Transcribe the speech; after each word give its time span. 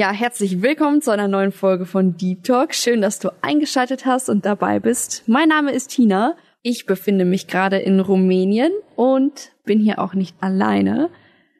Ja, 0.00 0.12
herzlich 0.12 0.62
willkommen 0.62 1.02
zu 1.02 1.10
einer 1.10 1.28
neuen 1.28 1.52
Folge 1.52 1.84
von 1.84 2.16
Deep 2.16 2.44
Talk. 2.44 2.74
Schön, 2.74 3.02
dass 3.02 3.18
du 3.18 3.28
eingeschaltet 3.42 4.06
hast 4.06 4.30
und 4.30 4.46
dabei 4.46 4.80
bist. 4.80 5.24
Mein 5.26 5.50
Name 5.50 5.72
ist 5.72 5.90
Tina. 5.90 6.38
Ich 6.62 6.86
befinde 6.86 7.26
mich 7.26 7.48
gerade 7.48 7.76
in 7.76 8.00
Rumänien 8.00 8.72
und 8.96 9.52
bin 9.66 9.78
hier 9.78 9.98
auch 9.98 10.14
nicht 10.14 10.34
alleine. 10.40 11.10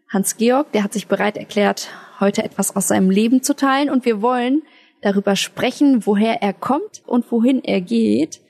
Hans-Georg, 0.08 0.72
der 0.72 0.84
hat 0.84 0.94
sich 0.94 1.06
bereit 1.06 1.36
erklärt, 1.36 1.90
heute 2.18 2.42
etwas 2.42 2.74
aus 2.74 2.88
seinem 2.88 3.10
Leben 3.10 3.42
zu 3.42 3.54
teilen 3.54 3.90
und 3.90 4.06
wir 4.06 4.22
wollen 4.22 4.62
darüber 5.02 5.36
sprechen, 5.36 6.06
woher 6.06 6.40
er 6.40 6.54
kommt 6.54 7.02
und 7.06 7.30
wohin 7.30 7.62
er 7.62 7.82
geht. 7.82 8.40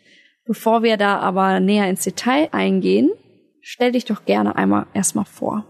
Bevor 0.45 0.85
wir 0.85 0.99
da 0.99 1.19
aber 1.19 1.59
näher 1.59 1.91
ins 1.91 2.05
Detail 2.05 2.49
eingehen, 2.53 3.11
stell 3.61 3.91
dich 3.91 4.05
doch 4.05 4.25
gerne 4.25 4.55
einmal 4.55 4.87
erstmal 4.95 5.25
vor. 5.25 5.67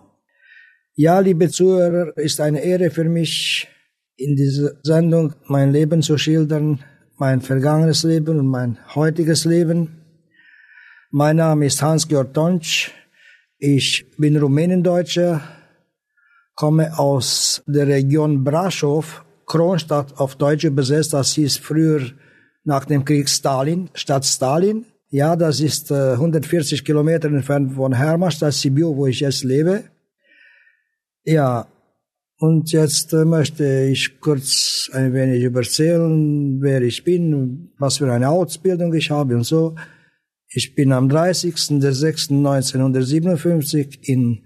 Ja, 0.95 1.21
liebe 1.21 1.48
Zuhörer, 1.48 2.15
ist 2.18 2.38
eine 2.43 2.62
Ehre 2.62 2.91
für 2.91 3.05
mich, 3.05 3.66
in 4.20 4.37
dieser 4.37 4.73
Sendung 4.83 5.33
mein 5.47 5.73
Leben 5.73 6.02
zu 6.02 6.18
schildern, 6.18 6.80
mein 7.16 7.40
vergangenes 7.40 8.02
Leben 8.02 8.38
und 8.38 8.46
mein 8.46 8.79
heutiges 8.95 9.46
Leben. 9.46 10.02
Mein 11.10 11.37
Name 11.37 11.66
ist 11.66 11.80
Hans-Georg 11.82 12.35
Tonsch. 12.35 12.93
Ich 13.59 14.07
bin 14.18 14.37
Rumänendeutscher, 14.37 15.41
komme 16.54 16.98
aus 16.98 17.63
der 17.66 17.87
Region 17.87 18.45
Brasov, 18.45 19.24
Kronstadt 19.46 20.18
auf 20.18 20.37
Deutsch 20.37 20.65
übersetzt. 20.65 21.15
Das 21.15 21.32
hieß 21.32 21.57
früher 21.57 22.02
nach 22.65 22.85
dem 22.85 23.04
Krieg 23.04 23.29
Stalin, 23.29 23.88
Stadt 23.95 24.26
Stalin. 24.26 24.85
Ja, 25.09 25.35
das 25.35 25.60
ist 25.60 25.91
äh, 25.91 26.13
140 26.13 26.85
Kilometer 26.85 27.29
entfernt 27.29 27.73
von 27.73 27.95
Hermannstadt, 27.95 28.52
Sibiu, 28.52 28.96
wo 28.96 29.07
ich 29.07 29.21
jetzt 29.21 29.45
lebe. 29.45 29.85
Ja, 31.24 31.66
und 32.41 32.73
jetzt 32.73 33.13
äh, 33.13 33.24
möchte 33.27 33.88
ich 33.93 34.19
kurz 34.19 34.91
ein 34.95 35.13
wenig 35.13 35.45
erzählen, 35.45 36.63
wer 36.63 36.80
ich 36.80 37.05
bin, 37.05 37.71
was 37.79 37.99
für 37.99 38.10
eine 38.10 38.30
Ausbildung 38.30 38.95
ich 38.95 39.10
habe 39.10 39.37
und 39.37 39.45
so. 39.45 39.74
Ich 40.49 40.74
bin 40.74 40.91
am 40.93 41.09
30.06.1957 41.09 43.99
in 44.05 44.41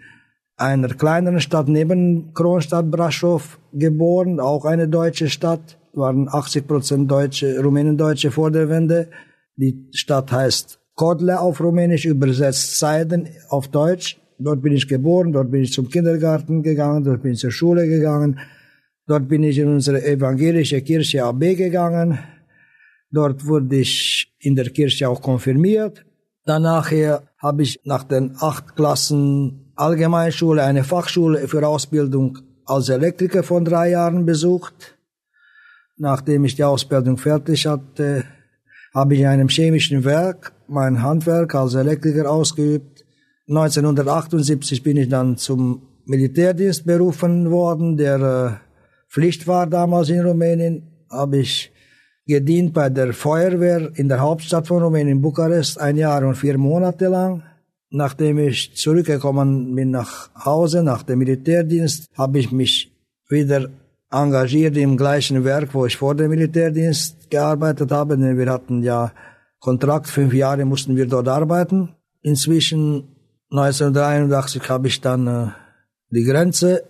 einer 0.57 0.89
kleineren 0.89 1.41
Stadt 1.41 1.69
neben 1.69 2.35
Kronstadt 2.35 2.91
Braschow 2.91 3.61
geboren, 3.73 4.41
auch 4.41 4.65
eine 4.65 4.89
deutsche 4.89 5.31
Stadt, 5.31 5.79
waren 5.93 6.29
80 6.29 6.67
Prozent 6.67 7.09
Deutsche, 7.09 7.63
Rumänendeutsche 7.63 8.33
vor 8.33 8.51
der 8.51 8.69
Wende. 8.69 9.09
Die 9.55 9.87
Stadt 9.93 10.33
heißt 10.33 10.81
Kodle 10.97 11.39
auf 11.39 11.61
Rumänisch, 11.61 12.07
übersetzt 12.07 12.77
Seiden 12.77 13.29
auf 13.51 13.69
Deutsch. 13.69 14.19
Dort 14.45 14.61
bin 14.61 14.75
ich 14.75 14.87
geboren, 14.87 15.33
dort 15.33 15.51
bin 15.51 15.63
ich 15.63 15.73
zum 15.73 15.89
Kindergarten 15.89 16.63
gegangen, 16.63 17.03
dort 17.03 17.23
bin 17.23 17.33
ich 17.33 17.39
zur 17.39 17.51
Schule 17.51 17.89
gegangen, 17.89 18.39
dort 19.07 19.27
bin 19.27 19.43
ich 19.43 19.57
in 19.57 19.69
unsere 19.69 20.05
evangelische 20.05 20.83
Kirche 20.83 21.25
AB 21.25 21.57
gegangen, 21.57 22.19
dort 23.11 23.47
wurde 23.47 23.77
ich 23.77 24.35
in 24.41 24.55
der 24.55 24.69
Kirche 24.69 25.09
auch 25.09 25.23
konfirmiert. 25.23 26.05
Danach 26.45 26.93
habe 27.39 27.63
ich 27.63 27.81
nach 27.85 28.05
den 28.05 28.37
acht 28.39 28.77
Klassen 28.77 29.73
Allgemeinschule 29.77 30.63
eine 30.63 30.85
Fachschule 30.85 31.49
für 31.49 31.67
Ausbildung 31.67 32.39
als 32.67 32.91
Elektriker 32.91 33.45
von 33.45 33.65
drei 33.65 33.91
Jahren 33.93 34.27
besucht. 34.27 34.99
Nachdem 35.97 36.45
ich 36.45 36.55
die 36.55 36.65
Ausbildung 36.65 37.17
fertig 37.17 37.67
hatte, 37.67 38.25
habe 38.93 39.15
ich 39.15 39.21
in 39.21 39.27
einem 39.27 39.49
chemischen 39.49 40.05
Werk 40.05 40.53
mein 40.69 41.03
Handwerk 41.03 41.55
als 41.55 41.75
Elektriker 41.75 42.31
ausgeübt 42.31 43.04
1978 43.49 44.83
bin 44.83 44.97
ich 44.97 45.09
dann 45.09 45.37
zum 45.37 45.83
Militärdienst 46.07 46.87
berufen 46.87 47.51
worden, 47.51 47.97
der 47.97 48.21
äh, 48.21 49.13
Pflicht 49.13 49.47
war 49.47 49.67
damals 49.67 50.09
in 50.09 50.25
Rumänien. 50.25 50.83
Habe 51.11 51.39
ich 51.39 51.73
gedient 52.27 52.73
bei 52.73 52.89
der 52.89 53.13
Feuerwehr 53.13 53.91
in 53.95 54.09
der 54.09 54.21
Hauptstadt 54.21 54.67
von 54.67 54.83
Rumänien, 54.83 55.21
Bukarest, 55.21 55.79
ein 55.79 55.97
Jahr 55.97 56.27
und 56.27 56.37
vier 56.37 56.59
Monate 56.59 57.09
lang. 57.09 57.43
Nachdem 57.91 58.39
ich 58.39 58.75
zurückgekommen 58.77 59.75
bin 59.75 59.91
nach 59.91 60.31
Hause, 60.45 60.83
nach 60.83 61.03
dem 61.03 61.19
Militärdienst, 61.19 62.09
habe 62.17 62.39
ich 62.39 62.51
mich 62.51 62.93
wieder 63.29 63.69
engagiert 64.11 64.77
im 64.77 64.97
gleichen 64.97 65.45
Werk, 65.45 65.75
wo 65.75 65.87
ich 65.87 65.97
vor 65.97 66.15
dem 66.15 66.31
Militärdienst 66.31 67.31
gearbeitet 67.31 67.93
habe. 67.93 68.17
Denn 68.17 68.39
wir 68.39 68.51
hatten 68.51 68.83
ja 68.83 69.13
Kontrakt, 69.61 70.09
fünf 70.09 70.33
Jahre 70.33 70.65
mussten 70.65 70.97
wir 70.97 71.07
dort 71.07 71.29
arbeiten. 71.29 71.91
Inzwischen 72.23 73.14
1983 73.57 74.69
habe 74.69 74.89
ich 74.89 75.01
dann 75.01 75.27
äh, 75.29 75.47
die 76.11 76.25
Grenze 76.25 76.83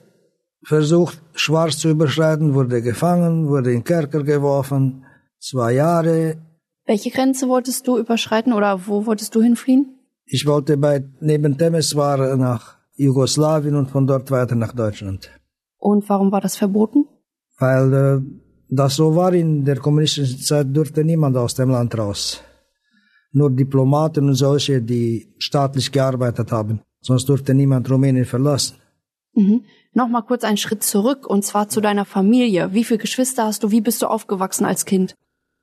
versucht, 0.63 1.21
schwarz 1.35 1.77
zu 1.77 1.91
überschreiten, 1.91 2.55
wurde 2.55 2.81
gefangen, 2.81 3.49
wurde 3.49 3.71
in 3.73 3.85
Kerker 3.85 4.23
geworfen, 4.23 5.05
zwei 5.39 5.73
Jahre. 5.75 6.39
Welche 6.87 7.11
Grenze 7.11 7.49
wolltest 7.49 7.87
du 7.87 7.99
überschreiten 7.99 8.55
oder 8.55 8.87
wo 8.87 9.05
wolltest 9.05 9.35
du 9.35 9.43
hinfliehen? 9.43 9.99
Ich 10.25 10.47
wollte 10.47 10.79
bei 10.79 11.05
neben 11.21 11.59
Temeswar 11.59 12.35
nach 12.37 12.79
Jugoslawien 12.95 13.77
und 13.77 13.91
von 13.91 14.07
dort 14.07 14.31
weiter 14.31 14.55
nach 14.55 14.73
Deutschland. 14.73 15.31
Und 15.77 16.09
warum 16.09 16.33
war 16.33 16.41
das 16.41 16.57
verboten? 16.57 17.05
Weil 17.59 17.93
äh, 17.93 18.21
das 18.71 18.97
so 18.97 19.15
war 19.15 19.35
in 19.35 19.67
der 19.67 19.77
kommunistischen 19.77 20.39
Zeit 20.39 20.75
durfte 20.75 21.05
niemand 21.05 21.37
aus 21.37 21.55
dem 21.55 21.69
Land 21.69 21.99
raus 21.99 22.43
nur 23.35 23.51
Diplomaten 23.51 24.29
und 24.29 24.35
solche, 24.35 24.81
die 24.81 25.29
staatlich 25.39 25.91
gearbeitet 25.91 26.53
haben. 26.53 26.81
Sonst 27.01 27.29
durfte 27.29 27.53
niemand 27.53 27.91
Rumänien 27.91 28.25
verlassen. 28.25 28.77
Mhm. 29.35 29.65
Nochmal 29.93 30.23
kurz 30.23 30.45
einen 30.45 30.57
Schritt 30.57 30.83
zurück, 30.83 31.27
und 31.27 31.45
zwar 31.45 31.69
zu 31.69 31.81
deiner 31.81 32.05
Familie. 32.05 32.73
Wie 32.73 32.85
viele 32.85 32.99
Geschwister 32.99 33.45
hast 33.45 33.63
du? 33.63 33.71
Wie 33.71 33.81
bist 33.81 34.03
du 34.03 34.07
aufgewachsen 34.07 34.65
als 34.65 34.85
Kind? 34.85 35.15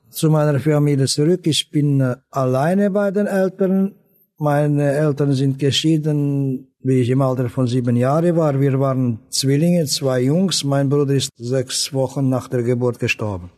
Zu 0.10 0.30
meiner 0.30 0.60
Familie 0.60 1.06
zurück. 1.06 1.48
Ich 1.48 1.70
bin 1.70 2.02
äh, 2.02 2.16
alleine 2.30 2.92
bei 2.92 3.12
den 3.12 3.28
Eltern. 3.28 3.96
Meine 4.38 4.92
Eltern 4.92 5.34
sind 5.34 5.60
geschieden, 5.60 6.68
wie 6.80 7.02
ich 7.02 7.10
im 7.10 7.22
Alter 7.22 7.48
von 7.50 7.68
sieben 7.68 7.96
Jahren 7.96 8.36
war. 8.36 8.60
Wir 8.60 8.80
waren 8.80 9.20
Zwillinge, 9.30 9.86
zwei 9.86 10.22
Jungs. 10.22 10.64
Mein 10.64 10.90
Bruder 10.90 11.14
ist 11.14 11.30
sechs 11.38 11.94
Wochen 11.94 12.28
nach 12.28 12.48
der 12.48 12.64
Geburt 12.64 13.00
gestorben. 13.00 13.52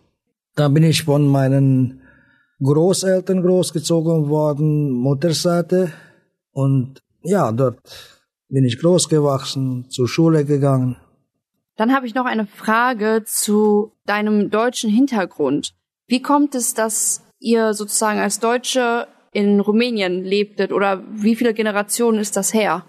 Da 0.56 0.68
bin 0.68 0.84
ich 0.84 1.03
von 1.03 1.28
meinen 1.28 2.03
Großeltern 2.63 3.41
großgezogen 3.41 4.29
worden, 4.29 4.91
Mutterseite. 4.91 5.91
Und 6.51 7.01
ja, 7.22 7.51
dort 7.51 7.79
bin 8.50 8.66
ich 8.66 8.79
groß 8.79 9.09
gewachsen, 9.09 9.90
zur 9.90 10.07
Schule 10.07 10.46
gegangen. 10.46 10.97
Dann 11.75 11.94
habe 11.94 12.06
ich 12.06 12.13
noch 12.13 12.25
eine 12.25 12.46
Frage 12.46 13.24
zu 13.25 13.91
deinem 14.06 14.50
deutschen 14.50 14.90
Hintergrund. 14.90 15.74
Wie 16.07 16.22
kommt 16.22 16.53
es, 16.56 16.74
dass 16.74 17.24
ihr 17.40 17.74
sozusagen 17.74 18.19
als 18.19 18.40
Deutsche 18.40 19.07
in 19.31 19.59
Rumänien 19.59 20.24
lebtet 20.24 20.72
oder 20.72 21.03
wie 21.12 21.35
viele 21.35 21.53
Generationen 21.53 22.19
ist 22.19 22.38
das 22.38 22.53
her? 22.53 22.85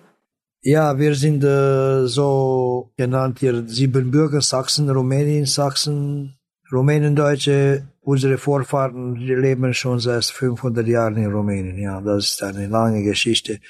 Ja, 0.60 0.98
wir 0.98 1.14
sind 1.14 1.44
äh, 1.44 2.06
so 2.06 2.90
genannt 2.96 3.38
hier 3.40 3.64
Siebenbürger 3.66 4.40
Sachsen, 4.40 4.88
Rumänien 4.90 5.46
Sachsen, 5.46 6.36
Rumänendeutsche 6.72 7.84
Unsere 8.04 8.36
Vorfahren 8.36 9.16
leben 9.16 9.72
schon 9.72 9.98
seit 9.98 10.26
500 10.26 10.86
Jahren 10.86 11.16
in 11.16 11.32
Rumänien. 11.32 11.78
Ja, 11.78 12.02
das 12.02 12.32
ist 12.32 12.42
eine 12.42 12.66
lange 12.66 13.02
Geschichte. 13.02 13.60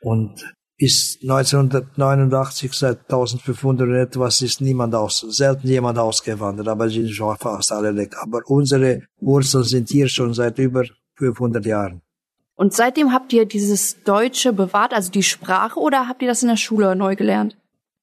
Und 0.00 0.44
bis 0.76 1.18
1989, 1.22 2.72
seit 2.72 3.02
1500 3.02 3.86
und 3.86 3.94
etwas, 3.94 4.42
ist 4.42 4.60
niemand 4.60 4.96
aus, 4.96 5.20
selten 5.20 5.68
jemand 5.68 5.98
ausgewandert, 5.98 6.66
aber 6.66 6.90
sind 6.90 7.10
schon 7.10 7.36
fast 7.36 7.70
alle 7.70 7.94
weg. 7.96 8.16
Aber 8.20 8.40
unsere 8.46 9.02
Wurzeln 9.20 9.62
sind 9.62 9.88
hier 9.88 10.08
schon 10.08 10.34
seit 10.34 10.58
über 10.58 10.82
500 11.14 11.64
Jahren. 11.64 12.02
Und 12.56 12.72
seitdem 12.72 13.12
habt 13.12 13.32
ihr 13.32 13.46
dieses 13.46 14.02
Deutsche 14.02 14.52
bewahrt, 14.52 14.92
also 14.92 15.12
die 15.12 15.22
Sprache, 15.22 15.78
oder 15.78 16.08
habt 16.08 16.20
ihr 16.22 16.28
das 16.28 16.42
in 16.42 16.48
der 16.48 16.56
Schule 16.56 16.96
neu 16.96 17.14
gelernt? 17.14 17.56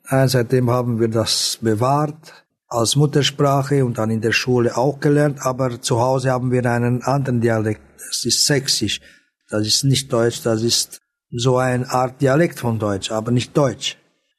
Nein, 0.10 0.30
seitdem 0.30 0.70
haben 0.70 1.02
wir 1.02 1.10
das 1.10 1.58
bewahrt 1.62 2.46
als 2.72 2.96
Muttersprache 2.96 3.84
und 3.84 3.98
dann 3.98 4.10
in 4.10 4.22
der 4.22 4.32
Schule 4.32 4.78
auch 4.78 5.02
gelernt, 5.02 5.46
aber 5.46 5.82
zu 5.82 6.00
Hause 6.00 6.32
haben 6.32 6.52
wir 6.52 6.66
einen 6.66 7.04
anderen 7.04 7.42
Dialekt. 7.42 7.82
Das 7.98 8.24
ist 8.24 8.46
sächsisch. 8.46 9.02
Das 9.50 9.68
ist 9.68 9.84
nicht 9.84 10.12
Deutsch, 10.12 10.42
das 10.44 10.64
ist 10.64 11.02
so 11.30 11.58
eine 11.58 11.90
Art 11.90 12.22
Dialekt 12.22 12.60
von 12.60 12.80
Deutsch, 12.80 13.12
aber 13.12 13.32
nicht 13.32 13.56
Deutsch. 13.58 13.98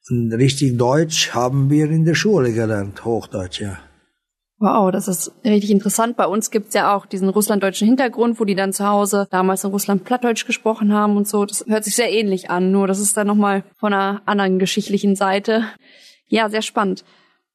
Und 0.08 0.32
richtig 0.32 0.78
Deutsch 0.78 1.34
haben 1.34 1.68
wir 1.68 1.90
in 1.90 2.06
der 2.06 2.14
Schule 2.14 2.52
gelernt, 2.52 3.04
Hochdeutsch, 3.04 3.60
ja. 3.60 3.78
Wow, 4.58 4.90
das 4.90 5.08
ist 5.08 5.32
richtig 5.44 5.70
interessant. 5.70 6.16
Bei 6.16 6.26
uns 6.26 6.50
gibt's 6.50 6.72
ja 6.72 6.96
auch 6.96 7.04
diesen 7.04 7.28
russlanddeutschen 7.28 7.86
Hintergrund, 7.86 8.40
wo 8.40 8.44
die 8.44 8.54
dann 8.54 8.72
zu 8.72 8.86
Hause 8.86 9.26
damals 9.30 9.64
in 9.64 9.70
Russland 9.70 10.04
Plattdeutsch 10.04 10.46
gesprochen 10.46 10.92
haben 10.94 11.16
und 11.16 11.28
so. 11.28 11.44
Das 11.44 11.66
hört 11.66 11.84
sich 11.84 11.96
sehr 11.96 12.10
ähnlich 12.10 12.48
an, 12.48 12.70
nur 12.70 12.86
das 12.86 13.00
ist 13.00 13.16
dann 13.16 13.26
nochmal 13.26 13.64
von 13.76 13.92
einer 13.92 14.22
anderen 14.24 14.58
geschichtlichen 14.58 15.16
Seite. 15.16 15.64
Ja, 16.28 16.48
sehr 16.48 16.62
spannend. 16.62 17.04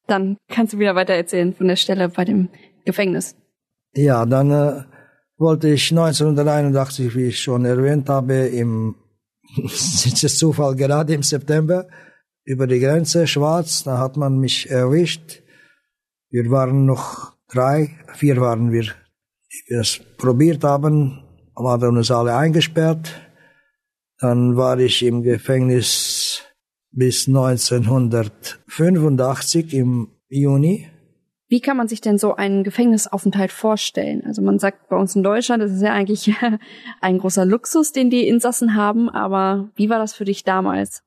Dann 0.07 0.37
kannst 0.49 0.73
du 0.73 0.79
wieder 0.79 0.95
weiter 0.95 1.13
erzählen 1.13 1.53
von 1.53 1.67
der 1.67 1.75
Stelle 1.75 2.09
bei 2.09 2.25
dem 2.25 2.49
Gefängnis. 2.85 3.35
Ja, 3.93 4.25
dann 4.25 4.51
äh, 4.51 4.83
wollte 5.37 5.69
ich 5.69 5.91
1981, 5.91 7.15
wie 7.15 7.27
ich 7.27 7.39
schon 7.39 7.65
erwähnt 7.65 8.09
habe, 8.09 8.47
im 8.47 8.95
Zufall 9.67 10.75
gerade 10.75 11.13
im 11.13 11.23
September 11.23 11.87
über 12.43 12.67
die 12.67 12.79
Grenze 12.79 13.27
schwarz, 13.27 13.83
da 13.83 13.97
hat 13.97 14.17
man 14.17 14.39
mich 14.39 14.69
erwischt 14.69 15.41
wir 16.29 16.51
waren 16.51 16.85
noch 16.85 17.37
drei, 17.47 17.95
vier 18.15 18.41
waren 18.41 18.73
wir, 18.73 18.83
die 18.83 19.73
es 19.73 20.01
probiert 20.17 20.63
haben, 20.65 21.23
haben 21.55 21.97
uns 21.97 22.11
alle 22.11 22.35
eingesperrt. 22.35 23.21
Dann 24.19 24.57
war 24.57 24.77
ich 24.77 25.03
im 25.03 25.23
Gefängnis 25.23 26.16
bis 26.97 27.27
1985 27.27 29.73
im 29.73 30.07
Juni. 30.29 30.87
Wie 31.47 31.61
kann 31.61 31.77
man 31.77 31.87
sich 31.87 32.01
denn 32.01 32.17
so 32.17 32.35
einen 32.35 32.63
Gefängnisaufenthalt 32.63 33.51
vorstellen? 33.51 34.23
Also 34.25 34.41
man 34.41 34.57
sagt 34.59 34.89
bei 34.89 34.97
uns 34.97 35.15
in 35.15 35.21
Deutschland, 35.23 35.61
das 35.61 35.71
ist 35.71 35.83
ja 35.83 35.93
eigentlich 35.93 36.33
ein 37.01 37.19
großer 37.19 37.45
Luxus, 37.45 37.91
den 37.93 38.09
die 38.09 38.27
Insassen 38.27 38.75
haben, 38.75 39.09
aber 39.09 39.69
wie 39.75 39.89
war 39.89 39.99
das 39.99 40.13
für 40.13 40.25
dich 40.25 40.43
damals? 40.43 41.03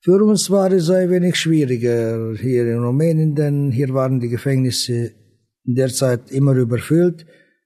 Für 0.00 0.22
uns 0.22 0.50
war 0.50 0.70
es 0.70 0.90
ein 0.90 1.08
wenig 1.08 1.36
schwieriger 1.36 2.34
hier 2.36 2.66
in 2.66 2.84
Rumänien, 2.84 3.34
denn 3.34 3.70
hier 3.72 3.94
waren 3.94 4.20
die 4.20 4.28
Gefängnisse 4.28 5.12
derzeit 5.64 6.30
immer 6.30 6.52
überfüllt. 6.52 7.24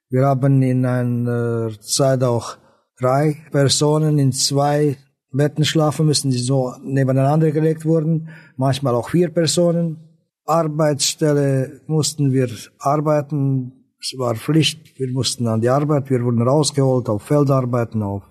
Wir 0.09 0.25
haben 0.25 0.63
in 0.63 0.87
einer 0.87 1.73
Zeit 1.81 2.23
auch 2.23 2.59
drei 2.97 3.39
Personen 3.51 4.21
in 4.21 4.31
zwei 4.33 4.97
Betten 5.31 5.65
schlafen 5.65 6.07
müssen, 6.07 6.31
die 6.31 6.39
so 6.39 6.75
nebeneinander 6.83 7.51
gelegt 7.51 7.85
wurden, 7.85 8.29
manchmal 8.57 8.95
auch 8.95 9.11
vier 9.11 9.29
Personen. 9.29 9.99
Arbeitsstelle 10.47 11.83
mussten 11.87 12.33
wir 12.33 12.49
arbeiten, 12.79 13.73
es 14.01 14.15
war 14.17 14.35
Pflicht, 14.37 14.99
wir 14.99 15.11
mussten 15.13 15.47
an 15.47 15.61
die 15.61 15.69
Arbeit, 15.69 16.09
wir 16.09 16.25
wurden 16.25 16.41
rausgeholt 16.41 17.09
auf 17.09 17.23
Feldarbeiten, 17.23 18.03
auf 18.03 18.23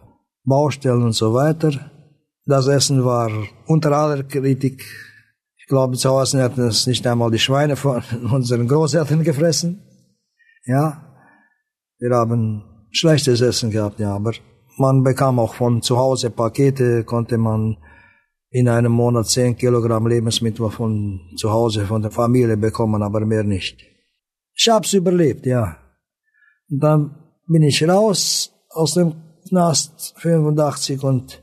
Baustellen 0.44 1.04
und 1.04 1.14
so 1.14 1.34
weiter. 1.34 1.92
Das 2.46 2.68
Essen 2.68 3.04
war 3.04 3.30
unter 3.68 3.92
aller 3.92 4.24
Kritik. 4.24 4.84
Ich 5.58 5.68
glaube, 5.68 5.98
zu 5.98 6.10
Hause 6.10 6.42
hätten 6.42 6.62
es 6.62 6.88
nicht 6.88 7.06
einmal 7.06 7.30
die 7.30 7.40
Schweine 7.40 7.76
von 7.76 8.02
unseren 8.32 8.68
Großeltern 8.68 9.24
gefressen. 9.24 9.84
Ja, 10.66 11.04
wir 12.00 12.16
haben 12.16 12.64
schlechtes 12.92 13.42
Essen 13.42 13.70
gehabt, 13.70 14.00
ja, 14.00 14.16
aber 14.16 14.32
man 14.78 15.04
bekam 15.04 15.40
auch 15.40 15.56
von 15.56 15.82
zu 15.82 15.98
Hause 15.98 16.30
Pakete, 16.30 17.04
konnte 17.04 17.38
man 17.38 17.78
in 18.50 18.70
einem 18.70 18.92
Monat 18.92 19.28
zehn 19.28 19.58
Kilogramm 19.58 20.08
Lebensmittel 20.08 20.70
von 20.70 21.20
zu 21.36 21.52
Hause, 21.52 21.86
von 21.86 22.02
der 22.02 22.12
Familie 22.12 22.58
bekommen, 22.58 23.04
aber 23.04 23.26
mehr 23.26 23.44
nicht. 23.44 23.84
Ich 24.54 24.70
hab's 24.70 24.94
überlebt, 24.94 25.46
ja. 25.46 25.78
Und 26.70 26.80
dann 26.82 27.16
bin 27.48 27.64
ich 27.64 27.88
raus 27.88 28.52
aus 28.70 28.94
dem 28.94 29.14
Knast 29.48 30.14
85 30.18 31.04
und 31.04 31.42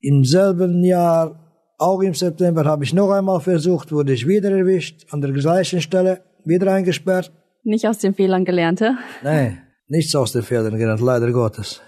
im 0.00 0.24
selben 0.24 0.84
Jahr, 0.84 1.74
auch 1.78 2.00
im 2.02 2.14
September, 2.14 2.64
habe 2.64 2.84
ich 2.84 2.92
noch 2.92 3.10
einmal 3.10 3.40
versucht, 3.40 3.92
wurde 3.92 4.12
ich 4.12 4.26
wieder 4.26 4.50
erwischt, 4.50 5.06
an 5.10 5.20
der 5.20 5.32
gleichen 5.32 5.80
Stelle, 5.80 6.22
wieder 6.44 6.72
eingesperrt. 6.72 7.32
Nicht 7.64 7.86
aus 7.86 7.98
den 7.98 8.14
Fehlern 8.14 8.44
gelernt, 8.44 8.80
hä? 8.80 8.92
Nein, 9.22 9.62
nichts 9.86 10.14
aus 10.14 10.32
den 10.32 10.42
Fehlern 10.42 10.76
gelernt, 10.78 11.00
leider 11.00 11.30
Gottes. 11.32 11.80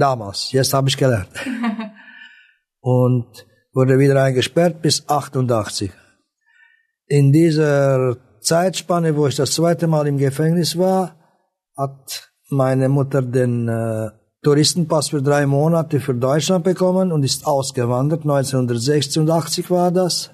Damals, 0.00 0.50
jetzt 0.52 0.72
habe 0.72 0.88
ich 0.88 0.96
gelernt. 0.96 1.28
Und 2.80 3.46
wurde 3.74 3.98
wieder 3.98 4.22
eingesperrt 4.22 4.80
bis 4.80 5.06
88. 5.06 5.92
In 7.06 7.32
dieser 7.32 8.16
Zeitspanne, 8.40 9.14
wo 9.14 9.26
ich 9.26 9.36
das 9.36 9.52
zweite 9.52 9.86
Mal 9.86 10.06
im 10.06 10.16
Gefängnis 10.16 10.78
war, 10.78 11.16
hat 11.76 12.30
meine 12.48 12.88
Mutter 12.88 13.20
den 13.20 13.68
äh, 13.68 14.10
Touristenpass 14.42 15.10
für 15.10 15.20
drei 15.20 15.44
Monate 15.44 16.00
für 16.00 16.14
Deutschland 16.14 16.64
bekommen 16.64 17.12
und 17.12 17.22
ist 17.22 17.46
ausgewandert. 17.46 18.22
1986 18.22 19.70
war 19.70 19.90
das. 19.90 20.30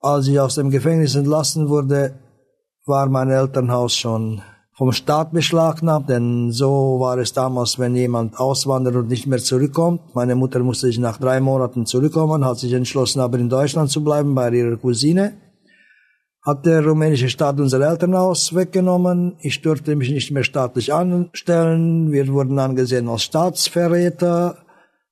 Als 0.00 0.28
ich 0.28 0.38
aus 0.38 0.56
dem 0.56 0.68
Gefängnis 0.68 1.14
entlassen 1.14 1.70
wurde, 1.70 2.18
war 2.84 3.08
mein 3.08 3.30
Elternhaus 3.30 3.96
schon 3.96 4.42
vom 4.74 4.92
Staat 4.92 5.32
beschlagnahmt, 5.32 6.08
denn 6.08 6.50
so 6.50 6.98
war 6.98 7.18
es 7.18 7.32
damals, 7.32 7.78
wenn 7.78 7.94
jemand 7.94 8.38
auswandert 8.38 8.94
und 8.94 9.08
nicht 9.08 9.26
mehr 9.26 9.38
zurückkommt. 9.38 10.14
Meine 10.14 10.34
Mutter 10.34 10.60
musste 10.60 10.86
sich 10.86 10.98
nach 10.98 11.18
drei 11.18 11.40
Monaten 11.40 11.84
zurückkommen, 11.86 12.44
hat 12.44 12.58
sich 12.58 12.72
entschlossen, 12.72 13.20
aber 13.20 13.38
in 13.38 13.48
Deutschland 13.48 13.90
zu 13.90 14.02
bleiben 14.02 14.34
bei 14.34 14.50
ihrer 14.50 14.76
Cousine 14.76 15.34
hat 16.42 16.66
der 16.66 16.84
rumänische 16.84 17.28
Staat 17.28 17.60
unser 17.60 17.80
Elternhaus 17.80 18.54
weggenommen. 18.54 19.36
Ich 19.40 19.62
durfte 19.62 19.94
mich 19.94 20.10
nicht 20.10 20.32
mehr 20.32 20.42
staatlich 20.42 20.92
anstellen. 20.92 22.10
Wir 22.10 22.26
wurden 22.28 22.58
angesehen 22.58 23.08
als 23.08 23.22
Staatsverräter. 23.22 24.56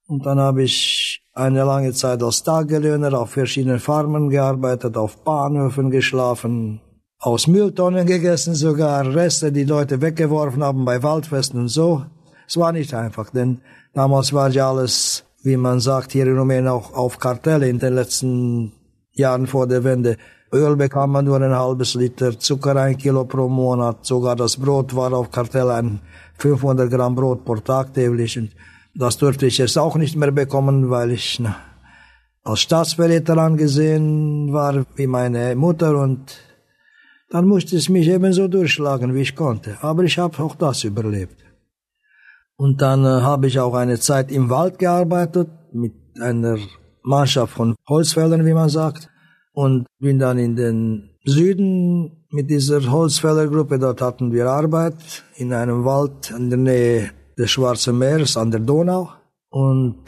Und 0.08 0.26
dann 0.26 0.40
habe 0.40 0.64
ich 0.64 1.22
eine 1.32 1.62
lange 1.62 1.92
Zeit 1.92 2.20
als 2.24 2.42
Tagelöhner 2.42 3.16
auf 3.16 3.30
verschiedenen 3.30 3.78
Farmen 3.78 4.28
gearbeitet, 4.28 4.96
auf 4.96 5.22
Bahnhöfen 5.22 5.92
geschlafen, 5.92 6.80
aus 7.20 7.46
Mülltonnen 7.46 8.06
gegessen 8.06 8.54
sogar, 8.54 9.14
Reste, 9.14 9.52
die 9.52 9.64
Leute 9.64 10.00
weggeworfen 10.00 10.64
haben 10.64 10.86
bei 10.86 11.02
Waldfesten 11.02 11.60
und 11.60 11.68
so. 11.68 12.06
Es 12.48 12.56
war 12.56 12.72
nicht 12.72 12.94
einfach, 12.94 13.28
denn 13.30 13.60
damals 13.92 14.32
war 14.32 14.48
ja 14.48 14.70
alles, 14.70 15.24
wie 15.42 15.58
man 15.58 15.80
sagt, 15.80 16.12
hier 16.12 16.26
in 16.26 16.38
Rumänien 16.38 16.68
auch 16.68 16.94
auf 16.94 17.18
Kartelle 17.18 17.68
in 17.68 17.78
den 17.78 17.94
letzten 17.94 18.72
Jahren 19.12 19.46
vor 19.46 19.66
der 19.66 19.84
Wende. 19.84 20.16
Öl 20.52 20.76
bekam 20.76 21.12
man 21.12 21.26
nur 21.26 21.40
ein 21.40 21.54
halbes 21.54 21.94
Liter, 21.94 22.38
Zucker 22.38 22.74
ein 22.76 22.96
Kilo 22.96 23.24
pro 23.24 23.48
Monat, 23.48 24.04
sogar 24.04 24.34
das 24.34 24.56
Brot 24.56 24.96
war 24.96 25.12
auf 25.12 25.30
Kartell 25.30 25.70
ein 25.70 26.00
500 26.38 26.90
Gramm 26.90 27.14
Brot 27.14 27.44
pro 27.44 27.56
Tag 27.56 27.92
täglich. 27.92 28.38
Und 28.38 28.50
das 28.94 29.18
durfte 29.18 29.46
ich 29.46 29.58
jetzt 29.58 29.78
auch 29.78 29.96
nicht 29.96 30.16
mehr 30.16 30.32
bekommen, 30.32 30.88
weil 30.88 31.12
ich 31.12 31.38
na, 31.38 31.54
als 32.42 32.60
Staatsverräter 32.60 33.36
angesehen 33.36 34.52
war 34.52 34.86
wie 34.96 35.06
meine 35.06 35.54
Mutter 35.54 35.98
und 35.98 36.49
dann 37.30 37.46
musste 37.46 37.76
ich 37.76 37.88
mich 37.88 38.08
ebenso 38.08 38.48
durchschlagen, 38.48 39.14
wie 39.14 39.22
ich 39.22 39.36
konnte. 39.36 39.78
Aber 39.80 40.02
ich 40.02 40.18
habe 40.18 40.42
auch 40.42 40.56
das 40.56 40.84
überlebt. 40.84 41.36
Und 42.56 42.82
dann 42.82 43.04
äh, 43.04 43.22
habe 43.22 43.46
ich 43.46 43.58
auch 43.58 43.74
eine 43.74 43.98
Zeit 43.98 44.30
im 44.30 44.50
Wald 44.50 44.78
gearbeitet 44.78 45.48
mit 45.72 45.94
einer 46.20 46.58
Mannschaft 47.02 47.54
von 47.54 47.74
Holzfällern, 47.88 48.44
wie 48.44 48.52
man 48.52 48.68
sagt 48.68 49.08
und 49.52 49.86
bin 49.98 50.18
dann 50.18 50.38
in 50.38 50.56
den 50.56 51.10
Süden 51.24 52.26
mit 52.30 52.50
dieser 52.50 52.90
Holzfällergruppe. 52.90 53.78
Dort 53.78 54.02
hatten 54.02 54.32
wir 54.32 54.46
Arbeit 54.46 55.24
in 55.36 55.52
einem 55.52 55.84
Wald 55.84 56.30
in 56.30 56.50
der 56.50 56.58
Nähe 56.58 57.10
des 57.38 57.50
Schwarzen 57.50 57.98
Meeres 57.98 58.36
an 58.36 58.50
der 58.50 58.60
Donau. 58.60 59.10
Und 59.48 60.04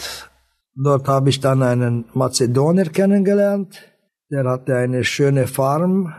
dort 0.74 1.08
habe 1.08 1.30
ich 1.30 1.40
dann 1.40 1.62
einen 1.62 2.04
Mazedonier 2.14 2.86
kennengelernt. 2.86 3.80
Der 4.30 4.44
hatte 4.44 4.76
eine 4.76 5.04
schöne 5.04 5.46
Farm. 5.46 6.14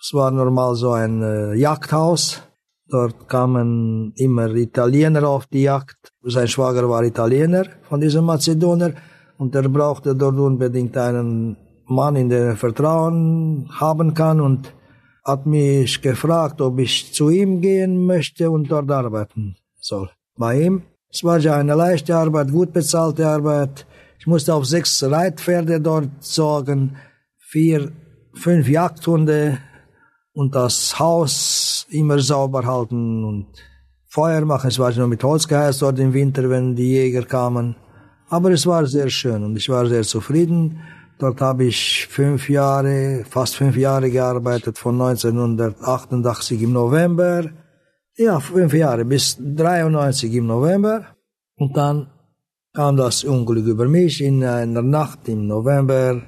Es 0.00 0.12
war 0.12 0.30
normal 0.30 0.74
so 0.74 0.92
ein 0.92 1.22
äh, 1.22 1.54
Jagdhaus. 1.54 2.42
Dort 2.88 3.28
kamen 3.28 4.12
immer 4.16 4.54
Italiener 4.54 5.28
auf 5.28 5.46
die 5.46 5.62
Jagd. 5.62 6.12
Sein 6.22 6.46
Schwager 6.46 6.88
war 6.88 7.02
Italiener 7.02 7.64
von 7.88 8.00
diesem 8.00 8.24
Mazedonier 8.24 8.94
und 9.38 9.54
er 9.54 9.68
brauchte 9.68 10.14
dort 10.14 10.36
unbedingt 10.36 10.96
einen 10.96 11.56
Mann, 11.86 12.16
in 12.16 12.28
den 12.28 12.48
er 12.48 12.56
Vertrauen 12.56 13.68
haben 13.72 14.14
kann 14.14 14.40
und 14.40 14.72
hat 15.24 15.46
mich 15.46 16.00
gefragt, 16.00 16.60
ob 16.60 16.78
ich 16.78 17.12
zu 17.12 17.30
ihm 17.30 17.60
gehen 17.60 18.06
möchte 18.06 18.50
und 18.50 18.70
dort 18.70 18.90
arbeiten 18.90 19.56
soll. 19.80 20.10
Bei 20.36 20.60
ihm. 20.60 20.82
Es 21.10 21.24
war 21.24 21.38
ja 21.38 21.56
eine 21.56 21.74
leichte 21.74 22.16
Arbeit, 22.16 22.52
gut 22.52 22.72
bezahlte 22.72 23.26
Arbeit. 23.26 23.86
Ich 24.18 24.26
musste 24.26 24.54
auf 24.54 24.66
sechs 24.66 25.02
Reitpferde 25.02 25.80
dort 25.80 26.10
sorgen, 26.20 26.96
vier, 27.38 27.90
fünf 28.34 28.68
Jagdhunde 28.68 29.58
und 30.36 30.54
das 30.54 30.98
Haus 30.98 31.86
immer 31.88 32.18
sauber 32.18 32.66
halten 32.66 33.24
und 33.24 33.46
Feuer 34.06 34.44
machen. 34.44 34.68
Es 34.68 34.78
war 34.78 34.92
nur 34.92 35.08
mit 35.08 35.24
Holz 35.24 35.48
geheizt 35.48 35.80
dort 35.80 35.98
im 35.98 36.12
Winter, 36.12 36.50
wenn 36.50 36.76
die 36.76 36.90
Jäger 36.92 37.22
kamen. 37.22 37.74
Aber 38.28 38.50
es 38.50 38.66
war 38.66 38.84
sehr 38.86 39.08
schön 39.08 39.42
und 39.44 39.56
ich 39.56 39.68
war 39.70 39.86
sehr 39.86 40.02
zufrieden. 40.02 40.80
Dort 41.18 41.40
habe 41.40 41.64
ich 41.64 42.06
fünf 42.10 42.50
Jahre, 42.50 43.24
fast 43.28 43.56
fünf 43.56 43.76
Jahre 43.78 44.10
gearbeitet, 44.10 44.76
von 44.76 45.00
1988 45.00 46.60
im 46.60 46.72
November. 46.74 47.50
Ja, 48.16 48.38
fünf 48.38 48.74
Jahre, 48.74 49.06
bis 49.06 49.38
93 49.40 50.34
im 50.34 50.48
November. 50.48 51.16
Und 51.56 51.74
dann 51.78 52.10
kam 52.74 52.98
das 52.98 53.24
Unglück 53.24 53.66
über 53.66 53.88
mich 53.88 54.22
in 54.22 54.44
einer 54.44 54.82
Nacht 54.82 55.28
im 55.28 55.46
November. 55.46 56.20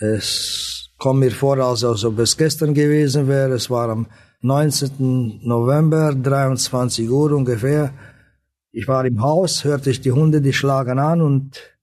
Es 0.00 0.71
kommt 1.02 1.18
mir 1.18 1.32
vor, 1.32 1.58
als 1.58 1.82
ob 1.82 2.16
es 2.20 2.36
gestern 2.36 2.74
gewesen 2.74 3.26
wäre. 3.26 3.54
Es 3.54 3.68
war 3.68 3.88
am 3.88 4.06
19. 4.42 5.40
November, 5.42 6.14
23 6.14 7.10
Uhr 7.10 7.32
ungefähr. 7.32 7.92
Ich 8.70 8.86
war 8.86 9.04
im 9.04 9.20
Haus, 9.20 9.64
hörte 9.64 9.90
ich 9.90 10.00
die 10.00 10.12
Hunde, 10.12 10.40
die 10.40 10.52
schlagen 10.52 11.00
an 11.00 11.20
und 11.20 11.76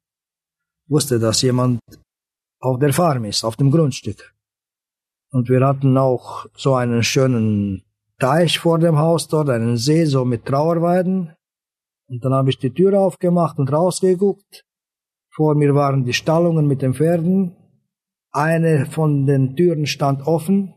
wusste, 0.88 1.20
dass 1.20 1.42
jemand 1.42 1.82
auf 2.62 2.80
der 2.80 2.94
Farm 2.94 3.26
ist, 3.26 3.44
auf 3.44 3.58
dem 3.58 3.72
Grundstück. 3.72 4.34
Und 5.32 5.50
wir 5.50 5.68
hatten 5.68 5.98
auch 5.98 6.46
so 6.56 6.76
einen 6.76 7.04
schönen 7.04 7.84
Teich 8.20 8.58
vor 8.58 8.80
dem 8.80 9.00
Haus 9.00 9.28
dort, 9.28 9.50
einen 9.50 9.76
See, 9.76 10.06
so 10.06 10.24
mit 10.24 10.46
Trauerweiden. 10.46 11.36
Und 12.08 12.24
dann 12.24 12.34
habe 12.34 12.52
ich 12.52 12.58
die 12.58 12.74
Tür 12.74 12.98
aufgemacht 12.98 13.60
und 13.60 13.70
rausgeguckt. 13.70 14.64
Vor 15.30 15.56
mir 15.56 15.76
waren 15.76 16.06
die 16.06 16.14
Stallungen 16.14 16.68
mit 16.68 16.82
den 16.82 16.94
Pferden. 16.94 17.59
Eine 18.32 18.86
von 18.86 19.26
den 19.26 19.56
Türen 19.56 19.86
stand 19.86 20.26
offen 20.28 20.74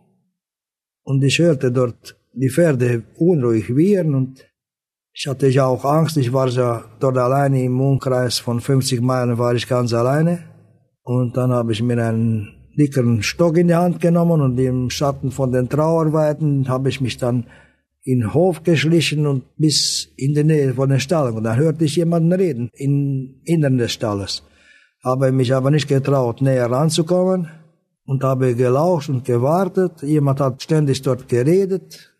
und 1.02 1.22
ich 1.22 1.38
hörte 1.38 1.70
dort 1.70 2.16
die 2.32 2.50
Pferde 2.50 3.04
unruhig 3.18 3.76
wiehern 3.76 4.14
und 4.14 4.46
ich 5.14 5.26
hatte 5.26 5.48
ja 5.48 5.66
auch 5.66 5.84
Angst. 5.84 6.16
Ich 6.16 6.32
war 6.32 6.48
ja 6.48 6.84
dort 6.98 7.18
alleine 7.18 7.62
im 7.62 7.78
Umkreis 7.80 8.38
von 8.38 8.60
50 8.60 9.02
Meilen 9.02 9.36
war 9.36 9.54
ich 9.54 9.68
ganz 9.68 9.92
alleine. 9.92 10.44
Und 11.02 11.36
dann 11.36 11.52
habe 11.52 11.72
ich 11.72 11.82
mir 11.82 12.02
einen 12.02 12.70
dickeren 12.78 13.22
Stock 13.22 13.58
in 13.58 13.68
die 13.68 13.74
Hand 13.74 14.00
genommen 14.00 14.40
und 14.40 14.58
im 14.58 14.88
Schatten 14.88 15.30
von 15.30 15.52
den 15.52 15.68
Trauerweiden 15.68 16.68
habe 16.68 16.88
ich 16.88 17.02
mich 17.02 17.18
dann 17.18 17.46
in 18.04 18.20
den 18.20 18.34
Hof 18.34 18.62
geschlichen 18.62 19.26
und 19.26 19.44
bis 19.56 20.12
in 20.16 20.34
die 20.34 20.44
Nähe 20.44 20.74
von 20.74 20.88
den 20.88 21.00
Stallen. 21.00 21.36
Und 21.36 21.44
dann 21.44 21.56
hörte 21.56 21.84
ich 21.84 21.96
jemanden 21.96 22.32
reden, 22.32 22.70
im 22.72 23.40
Innern 23.44 23.78
des 23.78 23.92
Stalles. 23.92 24.42
Habe 25.02 25.32
mich 25.32 25.52
aber 25.54 25.70
nicht 25.70 25.88
getraut, 25.88 26.42
näher 26.42 26.70
ranzukommen 26.70 27.48
und 28.06 28.22
habe 28.22 28.54
gelauscht 28.54 29.08
und 29.08 29.24
gewartet. 29.24 30.02
Jemand 30.02 30.40
hat 30.40 30.62
ständig 30.62 31.02
dort 31.02 31.28
geredet. 31.28 32.12